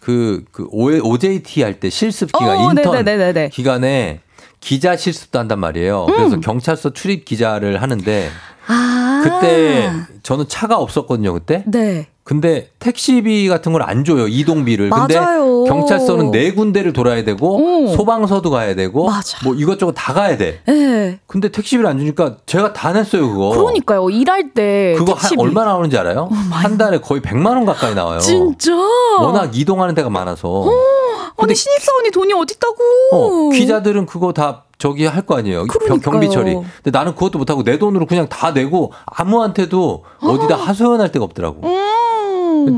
[0.00, 3.50] 그, 그 OJT 할 때 실습 기간 어, 인턴 네네네네네.
[3.50, 4.20] 기간에
[4.60, 6.06] 기자 실습도 한단 말이에요.
[6.06, 8.30] 그래서 경찰서 출입 기자를 하는데
[8.66, 9.20] 아.
[9.24, 9.90] 그때
[10.22, 11.64] 저는 차가 없었거든요, 그때.
[11.66, 12.08] 네.
[12.30, 14.28] 근데 택시비 같은 걸 안 줘요.
[14.28, 14.88] 이동비를.
[14.90, 15.64] 근데 맞아요.
[15.64, 17.88] 경찰서는 네 군데를 돌아야 되고 오.
[17.88, 19.38] 소방서도 가야 되고 맞아.
[19.42, 20.60] 뭐 이것저것 다 가야 돼.
[20.64, 21.18] 네.
[21.26, 23.48] 근데 택시비를 안 주니까 제가 다 냈어요, 그거.
[23.50, 24.10] 그러니까요.
[24.10, 25.34] 일할 때 그거 택시비.
[25.40, 26.28] 한 얼마 나오는지 알아요?
[26.52, 28.20] 한 달에 거의 100만 원 가까이 나와요.
[28.20, 28.72] 진짜?
[29.20, 30.66] 워낙 이동하는 데가 많아서.
[31.36, 32.76] 아니 신입사원이 돈이 어딨다고?
[33.12, 35.64] 어, 기자들은 그거 다 저기 할 거 아니에요.
[35.66, 36.12] 경, 그러니까요.
[36.12, 36.54] 경비 처리.
[36.54, 41.66] 근데 나는 그것도 못하고 내 돈으로 그냥 다 내고 아무한테도 어디다 하소연할 데가 없더라고.
[41.66, 41.90] 음.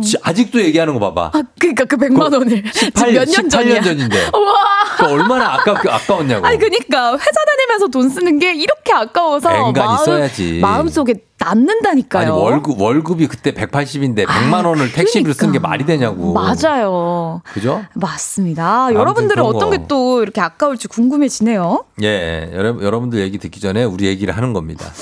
[0.02, 1.38] 지- 아직도 얘기하는 거 봐봐.
[1.38, 3.80] 아, 그러니까 그 100만 원을 18, 몇년 전이야.
[3.80, 4.18] 18년 전인데.
[4.32, 4.96] 와.
[4.98, 6.46] 그 얼마나 아깝, 아까웠냐고.
[6.46, 10.58] 아니 그러니까 회사 다니면서 돈 쓰는 게 이렇게 아까워서 앵간히 써야지.
[10.60, 12.22] 마음속에 남는다니까요.
[12.22, 16.32] 아니 월급 월급이 그때 180인데 100만 원을 택시비로 쓰는 게 말이 되냐고.
[16.34, 17.42] 맞아요.
[17.52, 17.84] 그죠?
[17.94, 18.92] 맞습니다.
[18.94, 19.70] 여러분들은 어떤 거.
[19.70, 21.84] 게또 이렇게 아까울지 궁금해지네요.
[22.02, 24.86] 예, 여러분 여러분들 얘기 듣기 전에 우리 얘기를 하는 겁니다.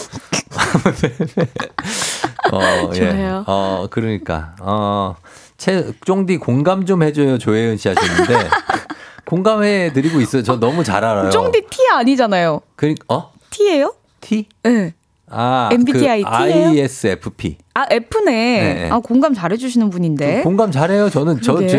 [2.53, 2.99] 어, 예.
[2.99, 3.45] 좋아요.
[3.47, 5.17] 어, 그러니까 어,
[5.57, 8.49] 채 쫑디 공감 좀 해줘요 조혜은 씨 하셨는데
[9.27, 10.43] 공감해 드리고 있어요.
[10.43, 11.31] 저 너무 잘 알아요.
[11.31, 12.61] 쫑디 T 아니잖아요.
[12.77, 13.33] 그, 어?
[13.51, 13.95] T예요?
[14.21, 14.49] T?
[14.63, 14.95] 네.
[15.29, 16.69] 아, MBTI 그 T예요?
[16.71, 17.59] ISFP.
[17.73, 18.75] 아 F네.
[18.75, 18.89] 네.
[18.91, 20.43] 아 공감 잘해주시는 분인데.
[20.43, 21.09] 공감 잘해요.
[21.09, 21.65] 저는 저.
[21.69, 21.79] 저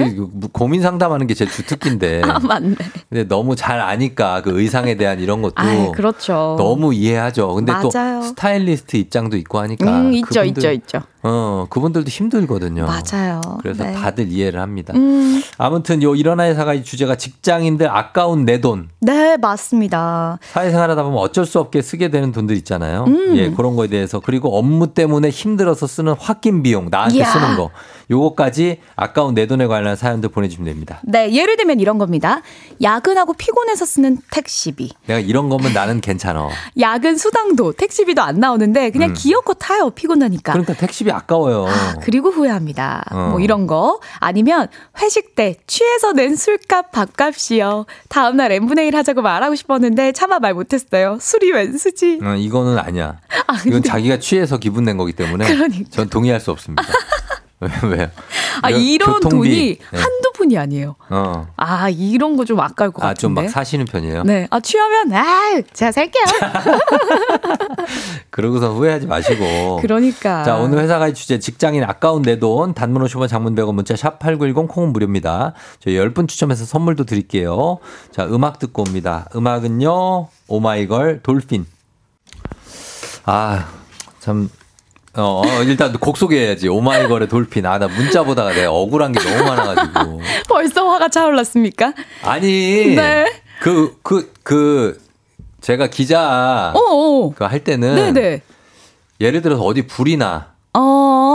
[0.53, 2.21] 고민 상담하는 게 제 주특기인데.
[2.25, 2.75] 아 맞네.
[3.09, 6.55] 근데 너무 잘 아니까 그 의상에 대한 이런 것도 아 그렇죠.
[6.57, 7.53] 너무 이해하죠.
[7.55, 8.21] 근데 또 맞아요.
[8.21, 11.01] 스타일리스트 입장도 있고 하니까 음 있죠 그분들- 있죠 있죠.
[11.23, 12.87] 어, 그분들도 힘들거든요.
[12.87, 13.41] 맞아요.
[13.61, 13.93] 그래서 네.
[13.93, 14.91] 다들 이해를 합니다.
[14.95, 15.39] 음.
[15.59, 18.89] 아무튼 요 일어나 회사가 이 주제가 직장인들 아까운 내 돈.
[19.01, 20.39] 네 맞습니다.
[20.41, 23.03] 사회생활 하다 보면 어쩔 수 없게 쓰게 되는 돈들 있잖아요.
[23.07, 23.37] 음.
[23.37, 27.25] 예, 그런 거에 대해서 그리고 업무 때문에 힘들어서 들어서 쓰는 홧김 비용, 나한테 이야.
[27.25, 27.71] 쓰는 거.
[28.11, 30.99] 요거까지 아까운 내 돈에 관련한 사연들 보내주시면 됩니다.
[31.03, 32.41] 네, 예를 들면 이런 겁니다.
[32.81, 34.91] 야근하고 피곤해서 쓰는 택시비.
[35.07, 36.49] 내가 이런 거면 나는 괜찮아.
[36.79, 39.13] 야근 수당도 택시비도 안 나오는데 그냥 음.
[39.13, 39.89] 기어코 타요.
[39.91, 40.51] 피곤하니까.
[40.51, 41.67] 그러니까 택시비 아까워요.
[42.03, 43.05] 그리고 후회합니다.
[43.11, 43.29] 어.
[43.31, 44.01] 뭐 이런 거.
[44.19, 44.67] 아니면
[45.01, 47.85] 회식 때 취해서 낸 술값 밥값이요.
[48.09, 51.17] 다음 날 n분의 1 하자고 말하고 싶었는데 차마 말 못했어요.
[51.21, 52.19] 술이 웬수지.
[52.21, 53.19] 어, 이거는 아니야.
[53.47, 55.70] 아, 이건 자기가 취해서 기분 낸 거기 때문에 그러니까.
[55.89, 56.83] 전 동의할 수 없습니다.
[57.61, 58.09] 왜, 왜요?
[58.63, 59.35] 아, 이런 교통비.
[59.37, 59.99] 돈이 네.
[59.99, 60.95] 한두 푼이 아니에요.
[61.11, 61.47] 어.
[61.57, 63.41] 아, 이런 거 좀 아까울 것 아, 좀 같은데.
[63.43, 64.23] 막 사시는 편이에요?
[64.23, 64.47] 네.
[64.49, 66.23] 아, 취하면, 아, 제가 살게요.
[68.31, 69.77] 그러고서 후회하지 마시고.
[69.81, 70.43] 그러니까.
[70.43, 74.17] 자, 오늘 회사 가입 주제 직장인 아까운 내 돈 단문 50원 장문 100원 문자 샵
[74.17, 75.53] 8910 콩은 무료입니다.
[75.79, 77.77] 저희 10분 추첨해서 선물도 드릴게요.
[78.11, 79.27] 자, 음악 듣고 옵니다.
[79.35, 80.29] 음악은요.
[80.47, 81.67] 오마이걸 돌핀.
[83.25, 83.67] 아,
[84.19, 84.49] 참
[85.15, 86.69] 어, 어, 일단 곡 소개해야지.
[86.69, 87.65] 오마이걸의 돌핀.
[87.65, 90.21] 아, 나 문자 보다가 내가 억울한 게 너무 많아가지고.
[90.47, 91.93] 벌써 화가 차올랐습니까?
[92.23, 92.95] 아니.
[92.95, 93.25] 네.
[93.59, 95.01] 그, 그, 그,
[95.59, 96.71] 제가 기자.
[96.73, 97.33] 어어.
[97.35, 98.13] 그할 때는.
[98.13, 98.41] 네네.
[99.19, 100.47] 예를 들어서 어디 불이 나.
[100.73, 101.30] 어, 어, 어.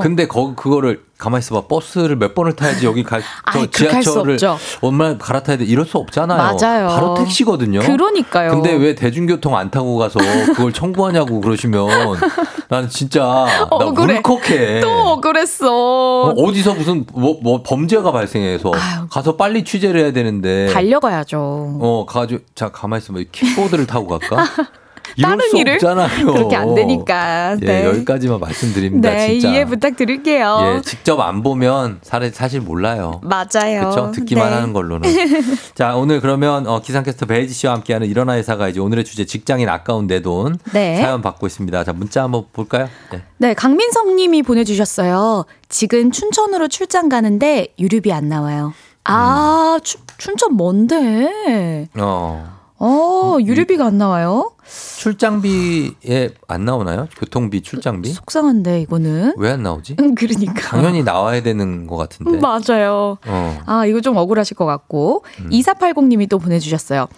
[0.00, 1.66] 근데 거, 그거를 가만히 있어봐.
[1.68, 3.22] 버스를 몇 번을 타야지 여기 갈,
[3.52, 4.38] 저 지하철을.
[4.80, 5.64] 얼마나 갈아타야 돼.
[5.64, 6.56] 이럴 수 없잖아요.
[6.58, 6.88] 맞아요.
[6.88, 7.80] 바로 택시거든요.
[7.80, 8.52] 그러니까요.
[8.52, 10.18] 근데 왜 대중교통 안 타고 가서
[10.54, 11.88] 그걸 청구하냐고 그러시면
[12.68, 14.16] 나는 진짜 나 억울해.
[14.18, 14.80] 울컥해.
[14.80, 15.68] 또 억울했어.
[15.70, 18.72] 어, 어디서 무슨 뭐, 뭐 범죄가 발생해서
[19.10, 21.38] 가서 빨리 취재를 해야 되는데 달려가야죠.
[21.80, 24.44] 어 가지고 자 가만히 있어봐 킥보드를 타고 갈까?
[25.20, 26.26] 다른 수 일을 없잖아요.
[26.32, 27.56] 그렇게 안 되니까.
[27.62, 27.84] 예, 네.
[27.86, 29.10] 여기까지만 말씀드립니다.
[29.10, 29.48] 네, 진짜.
[29.50, 30.58] 이해 부탁드릴게요.
[30.76, 33.20] 예, 직접 안 보면 사실, 사실 몰라요.
[33.22, 33.80] 맞아요.
[33.80, 34.10] 그렇죠.
[34.12, 34.54] 듣기만 네.
[34.54, 35.10] 하는 걸로는.
[35.74, 40.06] 자, 오늘 그러면 어, 기상캐스터 배혜지 씨와 함께하는 일어나 회사가 이제 오늘의 주제 직장인 아까운
[40.06, 40.96] 내돈 네.
[41.00, 41.84] 사연 받고 있습니다.
[41.84, 42.88] 자, 문자 한번 볼까요?
[43.12, 43.22] 네.
[43.38, 45.44] 네, 강민성 님이 보내 주셨어요.
[45.68, 48.72] 지금 춘천으로 출장 가는데 유류비 안 나와요.
[49.04, 49.80] 아, 음.
[49.82, 51.88] 추- 춘천 뭔데?
[51.98, 52.59] 어.
[52.82, 54.52] 어, 유류비가 안 나와요?
[54.98, 57.08] 출장비에 안 나오나요?
[57.18, 58.10] 교통비, 출장비?
[58.10, 59.34] 속상한데, 이거는.
[59.36, 59.96] 왜 안 나오지?
[60.00, 60.54] 음, 그러니까.
[60.62, 62.30] 당연히 나와야 되는 것 같은데.
[62.32, 63.18] 음, 맞아요.
[63.26, 63.58] 어.
[63.66, 65.24] 아, 이거 좀 억울하실 것 같고.
[65.40, 65.50] 음.
[65.50, 67.08] 2480님이 또 보내주셨어요.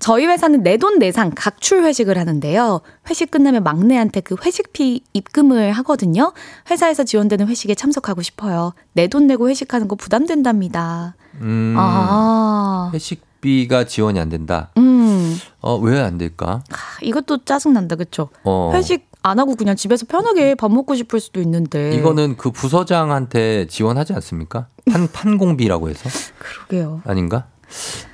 [0.00, 2.80] 저희 회사는 내돈 내상 각출 회식을 하는데요.
[3.08, 6.32] 회식 끝나면 막내한테 그 회식비 입금을 하거든요.
[6.70, 8.72] 회사에서 지원되는 회식에 참석하고 싶어요.
[8.94, 11.14] 내 돈 내고 회식하는 거 부담된답니다.
[11.40, 14.70] 음, 아, 회식 비가 지원이 안 된다.
[14.78, 16.62] 음, 어, 왜 안 될까?
[17.02, 18.30] 이것도 짜증난다, 그쵸?
[18.44, 18.70] 어.
[18.72, 21.92] 회식 안 하고 그냥 집에서 편하게 밥 먹고 싶을 수도 있는데.
[21.94, 24.66] 이거는 그 부서장한테 지원하지 않습니까?
[24.90, 26.08] 판, 판공비라고 해서?
[26.38, 27.02] 그러게요.
[27.04, 27.46] 아닌가?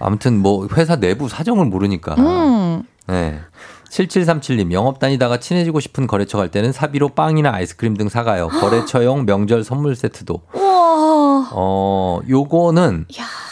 [0.00, 2.14] 아무튼 뭐 회사 내부 사정을 모르니까.
[2.16, 3.40] 음, 네.
[3.90, 8.48] 7737님, 영업 다니다가 친해지고 싶은 거래처 갈 때는 사비로 빵이나 아이스크림 등 사가요.
[8.48, 10.42] 거래처용 명절 선물 세트도.
[11.52, 13.06] 어, 요거는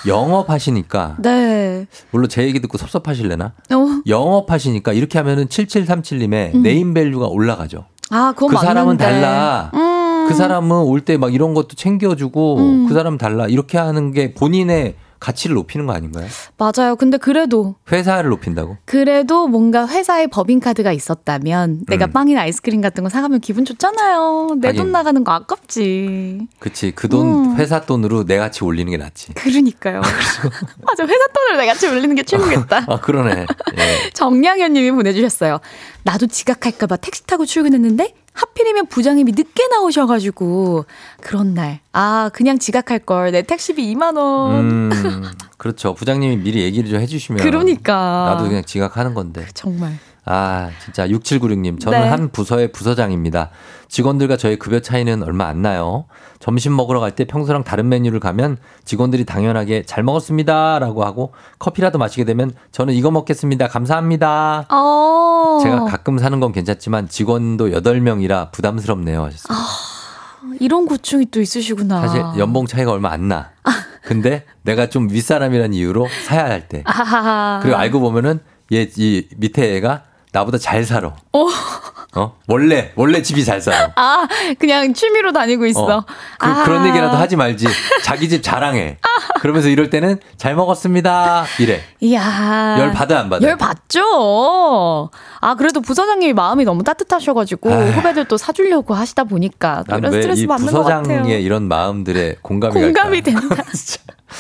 [0.07, 1.87] 영업하시니까, 네.
[2.11, 3.45] 물론 제 얘기 듣고 섭섭하실래나?
[3.73, 3.87] 어.
[4.07, 6.63] 영업하시니까 이렇게 하면은 7737님의 음.
[6.63, 7.85] 네임밸류가 올라가죠.
[8.11, 8.67] 아, 그건 그 맞는데.
[8.67, 9.71] 사람은 달라.
[9.75, 10.27] 음.
[10.29, 12.87] 그 사람은 올 때 막 이런 것도 챙겨주고 음.
[12.89, 13.47] 그 사람은 달라.
[13.47, 16.27] 이렇게 하는 게 본인의 가치를 높이는 거 아닌가요?
[16.59, 16.97] 맞아요.
[16.97, 18.77] 근데 그래도 회사를 높인다고?
[18.85, 22.13] 그래도 뭔가 회사에 법인카드가 있었다면 내가 음.
[22.13, 24.57] 빵이나 아이스크림 같은 거 사가면 기분 좋잖아요.
[24.61, 24.93] 내 돈.
[24.93, 26.47] 나가는 거 아깝지.
[26.59, 26.93] 그치.
[26.93, 27.57] 그 돈, 음.
[27.57, 29.35] 회사 돈으로 내 가치 올리는 게 낫지.
[29.35, 30.01] 그러니까요.
[30.83, 31.05] 맞아.
[31.05, 32.85] 회사 돈을 내가 같이 올리는 게 최고겠다.
[32.89, 33.47] 아, 그러네.
[33.79, 34.11] 예.
[34.15, 35.59] 정량현 님이 보내주셨어요.
[36.05, 40.85] 나도 지각할까봐 택시 타고 출근했는데 하필이면 부장님이 늦게 나오셔가지고
[41.23, 41.81] 그런 날.
[41.93, 43.33] 아, 그냥 지각할 걸.
[43.33, 44.55] 내 택시비 2만 원.
[44.55, 44.91] 음,
[45.57, 45.95] 그렇죠.
[45.95, 47.43] 부장님이 미리 얘기를 좀 해주시면.
[47.43, 48.35] 그러니까.
[48.35, 49.47] 나도 그냥 지각하는 건데.
[49.55, 49.99] 정말.
[50.29, 51.79] 아, 진짜 6796님.
[51.81, 52.09] 저는 네.
[52.09, 53.51] 한 부서의 부서장입니다.
[53.89, 56.07] 직원들과 저의 급여 차이는 얼마 안 나요.
[56.41, 60.81] 점심 먹으러 갈 때 평소랑 다른 메뉴를 가면 직원들이 당연하게 잘 먹었습니다.
[60.81, 63.69] 라고 하고 커피라도 마시게 되면 저는 이거 먹겠습니다.
[63.69, 64.67] 감사합니다.
[64.71, 65.61] 어.
[65.63, 69.23] 제가 가끔 사는 건 괜찮지만 직원도 8명이라 부담스럽네요.
[69.25, 69.57] 하셨어요.
[70.61, 72.01] 이런 고충이 또 있으시구나.
[72.01, 73.51] 사실 연봉 차이가 얼마 안 나.
[74.03, 76.83] 근데 내가 좀 윗사람이라는 이유로 사야 할 때.
[77.63, 78.41] 그리고 알고 보면은
[78.73, 80.03] 얘, 이 밑에 애가
[80.37, 81.15] 나보다 잘 살아.
[81.33, 81.47] 어.
[82.15, 82.37] 어?
[82.47, 83.91] 원래, 원래 집이 잘 살아.
[83.97, 84.27] 아,
[84.59, 85.99] 그냥 취미로 다니고 있어.
[85.99, 86.05] 어.
[86.39, 86.65] 그, 아.
[86.65, 87.67] 그런 얘기라도 하지 말지.
[88.03, 88.99] 자기 집 자랑해.
[89.41, 91.45] 그러면서 이럴 때는 잘 먹었습니다.
[91.59, 91.81] 이래.
[92.01, 92.77] 이야.
[92.79, 93.47] 열 받아, 안 받아?
[93.47, 95.11] 열 받죠.
[95.41, 97.91] 아, 그래도 부서장님이 마음이 너무 따뜻하셔가지고 아휴.
[97.93, 101.03] 후배들 또 사주려고 하시다 보니까 또난 이런 왜 스트레스 이 받는 것 같아요.
[101.03, 103.23] 부서장의 이런 마음들에 공감이 공감이?
[103.23, 103.57] 된다.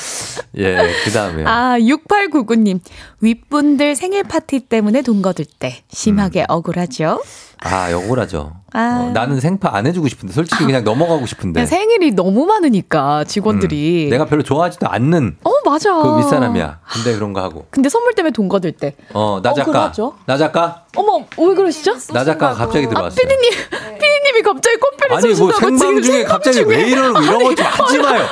[0.59, 1.47] 예, 그 다음에요.
[1.49, 2.80] 아, 6899님.
[3.20, 6.46] 윗분들 생일 파티 때문에 돈 거둘 때 심하게 음.
[6.49, 7.22] 억울하죠?
[7.62, 8.53] 아, 억울하죠.
[8.72, 9.07] 아.
[9.08, 11.64] 어, 나는 생파 안 해주고 싶은데, 솔직히 그냥 넘어가고 싶은데.
[11.64, 14.07] 생일이 너무 많으니까 직원들이.
[14.07, 15.95] 음, 내가 별로 좋아하지도 않는 어 맞아.
[15.95, 16.80] 그 윗사람이야.
[16.87, 17.66] 근데 그런 거 하고.
[17.70, 18.95] 근데 선물 때문에 돈 거둘 때.
[19.14, 19.92] 어, 나 작가.
[20.26, 20.84] 나 작가?
[20.96, 21.95] 어머 왜 그러시죠?
[22.12, 23.16] 나 작가가 갑자기 들어왔어요.
[23.16, 23.50] 피디님,
[23.99, 28.25] 피디님이 갑자기 커피를 아니 뭐 쏘신다고 생방 중에 갑자기 왜 이러는 이런 거좀 하지 마요.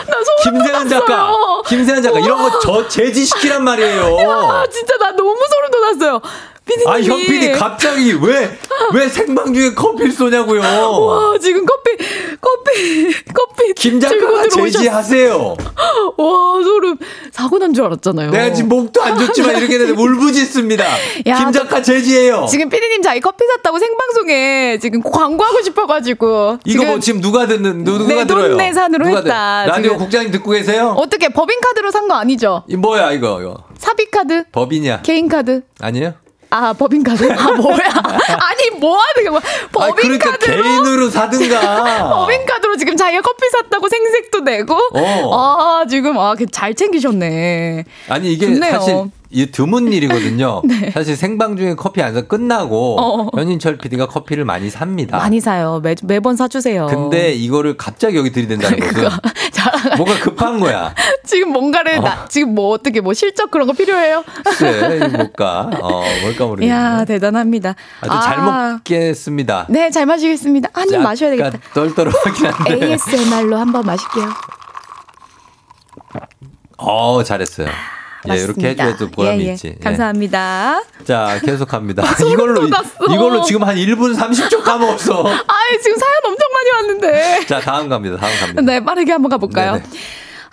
[0.43, 1.31] 김세현 작가,
[1.67, 4.17] 김세현 작가 이런 거 저 제지시키란 말이에요.
[4.31, 6.21] 아 진짜 나 너무 소름 돋았어요.
[6.87, 8.59] 아, 현 PD 갑자기 왜,
[8.95, 10.61] 왜 생방 중에 커피를 쏘냐고요.
[10.61, 11.97] 와 지금 커피
[12.41, 14.79] 커피 커피 김 들고 작가가 들어오셨어.
[14.79, 15.57] 제지하세요.
[16.17, 16.97] 와 소름
[17.33, 18.31] 사고 난 줄 알았잖아요.
[18.31, 20.85] 내가 지금 목도 안 좋지만 이렇게 되는데 울부짖습니다.
[21.27, 22.47] 야, 김 작가 제지해요.
[22.49, 27.99] 지금 피디님 자기 커피 샀다고 생방송에 지금 광고하고 싶어가지고 이거 뭐 지금 누가 듣는, 누-
[27.99, 28.43] 누가 들어요?
[28.49, 29.65] 내돈내 산으로 누가 했다.
[29.65, 29.99] 들- 라디오 지금.
[29.99, 30.95] 국장님 듣고 계세요?
[30.97, 32.65] 어떻게 법인 카드로 산 거 아니죠?
[32.69, 33.57] 이 뭐야, 이거, 이거.
[33.79, 35.01] 사비 카드, 법이냐?
[35.03, 35.63] 개인 카드.
[35.81, 36.15] 아니에요?
[36.51, 37.31] 아 법인 카드?
[37.33, 37.79] 아 뭐야?
[38.39, 39.41] 아니 뭐 하는 거야?
[39.73, 42.09] 법인 아, 그러니까 개인으로 사든가.
[42.15, 44.75] 법인 카드로 지금 자기가 커피 샀다고 생색도 내고.
[44.95, 45.35] 어.
[45.35, 47.85] 아 지금 아 잘 챙기셨네.
[48.09, 48.73] 아니 이게 좋네요.
[48.73, 48.95] 사실
[49.35, 50.63] 이 드문 일이거든요.
[50.69, 50.91] 네.
[50.93, 53.29] 사실 생방 중에 커피 안 사 끝나고 어.
[53.37, 55.17] 현인철 PD가 커피를 많이 삽니다.
[55.19, 55.81] 많이 사요.
[55.83, 56.87] 매 매번 사주세요.
[56.87, 59.09] 근데 이거를 갑자기 여기 들이댄다는 것은
[59.97, 60.95] 뭔가 급한 거야.
[61.27, 64.23] 지금 뭔가를 나, 지금 뭐 어떻게 뭐 실적 그런 거 필요해요?
[64.45, 65.71] 글쎄, 뭘까?
[65.81, 66.67] 어, 뭘까 모르겠네.
[66.73, 67.75] 이야 대단합니다.
[68.01, 69.67] 아주 잘 먹겠습니다.
[69.71, 70.69] 네, 잘 마시겠습니다.
[70.73, 71.59] 한 입 마셔야 되겠다.
[71.75, 72.87] 떨떠름하긴 한데.
[72.93, 74.29] ASMR로 한번 마실게요.
[76.77, 77.69] 어, 잘했어요.
[78.31, 78.69] 예, 이렇게.
[78.69, 79.53] 해줘도 보람이 예, 예.
[79.53, 79.69] 있지.
[79.69, 79.83] 예.
[79.83, 80.83] 감사합니다.
[81.05, 82.03] 자, 계속합니다.
[82.33, 82.67] 이걸로.
[83.13, 85.25] 이걸로 지금 한 1분 30초 까먹었어.
[85.29, 87.47] 아이, 지금 사연 엄청 많이 왔는데.
[87.47, 88.17] 자, 다음 갑니다.
[88.17, 88.63] 다음 갑니다.
[88.63, 89.73] 네, 빠르게 한번 가볼까요?
[89.73, 89.85] 네네.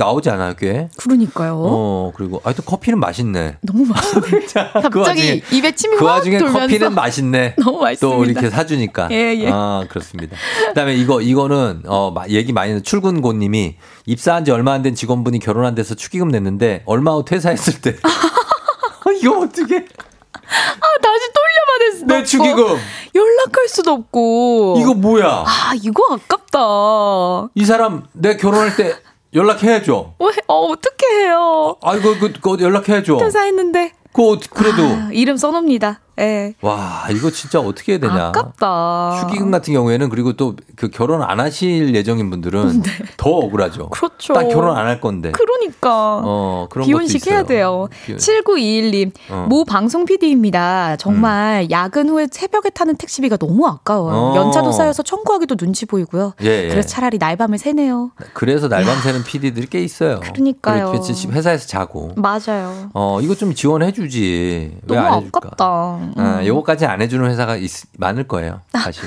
[0.00, 0.88] 나오지 않아요, 꽤?
[0.96, 1.56] 그러니까요.
[1.58, 3.58] 어, 그리고, 아, 또 커피는 맛있네.
[3.60, 4.20] 너무 맛있네.
[4.90, 6.60] 그 갑자기 입에 침이 그확 와중에 돌면서.
[6.60, 7.54] 커피는 맛있네.
[7.62, 8.16] 너무 맛있습니다.
[8.16, 9.08] 또 이렇게 사주니까.
[9.10, 9.50] 예, 예.
[9.52, 10.36] 아, 그렇습니다.
[10.68, 14.80] 그 다음에 이거, 이거는, 어, 마- 얘기 많이 했는 출근고 님이 입사한 지 얼마 안
[14.82, 17.96] 된 직원분이 결혼한 데서 축의금 냈는데 얼마 후 퇴사했을 때.
[19.20, 19.76] 이거 어떻게.
[19.76, 22.24] 아, 다시 돌려받을 수도 내.
[22.24, 22.78] 축의금.
[23.14, 24.76] 연락할 수도 없고.
[24.80, 25.44] 이거 뭐야?
[25.46, 27.50] 아, 이거 아깝다.
[27.54, 28.94] 이 사람 내 결혼할 때
[29.34, 30.14] 연락해야죠.
[30.18, 31.76] 왜, 어, 어떻게 해요?
[31.82, 33.18] 아이고, 그, 그 연락해야죠.
[33.18, 33.92] 퇴사했는데.
[34.12, 34.82] 그, 그래도.
[34.82, 36.00] 아, 이름 써놓습니다.
[36.20, 36.54] 예.
[36.60, 38.26] 와, 이거 진짜 어떻게 해야 되냐.
[38.28, 39.20] 아깝다.
[39.20, 42.82] 축의금 같은 경우에는 그리고 또 그 결혼 안 하실 예정인 분들은
[43.18, 43.82] 더 억울하죠.
[43.82, 43.88] 네.
[43.90, 44.32] 그렇죠.
[44.32, 45.30] 딱 결혼 안 할 건데.
[45.32, 46.20] 그러니까.
[46.24, 47.42] 어, 그런 비혼식 해야.
[47.42, 47.88] 돼요.
[48.06, 49.46] 비혼- 7921님, 어.
[49.48, 50.96] 모 방송 PD입니다.
[50.96, 54.14] 정말 야근 후에 새벽에 타는 택시비가 너무 아까워요.
[54.14, 54.36] 어.
[54.36, 56.32] 연차도 쌓여서 청구하기도 눈치 보이고요.
[56.42, 56.68] 예, 예.
[56.68, 58.10] 그래서 차라리 날밤을 새네요.
[58.32, 60.20] 그래서 날밤 새는 PD들이 꽤 있어요.
[60.20, 60.92] 그러니까요.
[61.30, 62.12] 회사에서 자고.
[62.16, 62.90] 맞아요.
[62.94, 64.76] 어, 이거 좀 지원해 주지.
[64.88, 65.26] 왜 너무?
[65.34, 66.09] 아깝다.
[66.16, 66.24] 음.
[66.24, 68.60] 아, 요거까지 안 해주는 회사가 있, 많을 거예요.
[68.72, 69.04] 사실.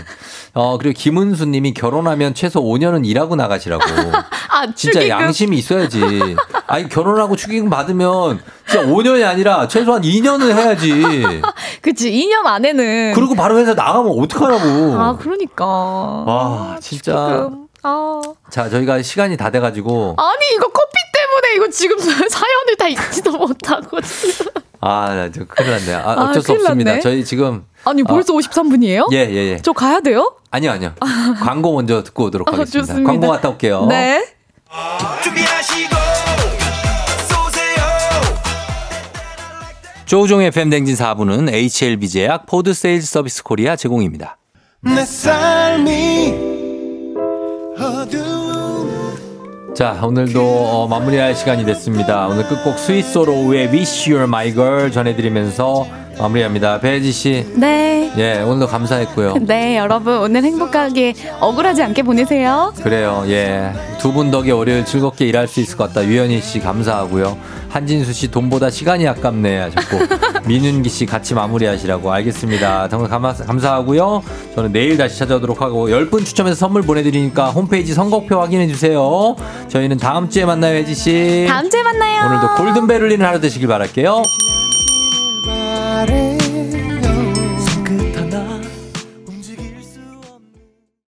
[0.53, 3.83] 어, 그리고 김은수 님이 결혼하면 최소 5년은 일하고 나가시라고.
[4.49, 5.09] 아, 진짜 축의금.
[5.09, 6.01] 양심이 있어야지.
[6.67, 10.91] 아니, 결혼하고 축의금 받으면 진짜 5년이 아니라 최소한 2년은 해야지.
[11.81, 13.13] 그치, 2년 안에는.
[13.15, 14.99] 그리고 바로 회사 나가면 어떡하라고.
[14.99, 15.65] 아, 그러니까.
[15.65, 17.13] 와, 진짜.
[17.13, 17.67] 축의금.
[17.83, 18.21] 아.
[18.49, 20.15] 자, 저희가 시간이 다 돼가지고.
[20.17, 23.97] 아니, 이거 커피 때문에 이거 지금 사연을 다 읽지도 못하고.
[24.85, 25.93] 아, 나 지금 큰일 났네.
[25.93, 26.91] 아, 아, 어쩔 수 큰일 없습니다.
[26.91, 27.01] 났네.
[27.01, 27.63] 저희 지금.
[27.85, 29.13] 아니, 벌써 53분이에요?
[29.13, 29.57] 예, 예, 예.
[29.61, 30.35] 저 가야 돼요?
[30.51, 30.93] 아니요, 아니요.
[31.41, 32.79] 광고 먼저 듣고 오도록 아, 하겠습니다.
[32.87, 33.09] 좋습니다.
[33.11, 33.85] 광고 갔다 올게요.
[33.87, 34.25] 네.
[35.23, 35.95] 준비하시고
[40.05, 44.37] 조우종의 FM댕진 4부는 HLB제약 포드 세일즈 서비스 코리아 제공입니다.
[44.81, 46.52] 내 삶이
[49.73, 52.27] 자, 오늘도 어, 마무리할 시간이 됐습니다.
[52.27, 55.87] 오늘 끝곡 스윗소로우의 Wish You're My Girl 전해드리면서
[56.19, 56.79] 마무리합니다.
[56.79, 58.11] 배지 씨, 네.
[58.17, 59.35] 예, 오늘도 감사했고요.
[59.47, 62.73] 네, 여러분 오늘 행복하게 억울하지 않게 보내세요.
[62.83, 63.71] 그래요, 예.
[63.99, 66.05] 두 분 덕에 월요일 즐겁게 일할 수 있을 것 같다.
[66.05, 67.37] 유현희 씨 감사하고요.
[67.69, 69.97] 한진수 씨 돈보다 시간이 아깝네 하셨고
[70.45, 72.89] 민윤기 씨 같이 마무리하시라고 알겠습니다.
[72.89, 74.21] 정말 감사, 감사하고요.
[74.53, 79.35] 저는 내일 다시 찾아오도록 하고 10분 추첨해서 선물 보내드리니까 홈페이지 선곡표 확인해 주세요.
[79.69, 81.45] 저희는 다음 주에 만나요, 혜지 씨.
[81.47, 82.27] 다음 주에 만나요.
[82.27, 84.21] 오늘도 골든벨 울리는 하루 되시길 바랄게요.
[85.93, 86.42] 바래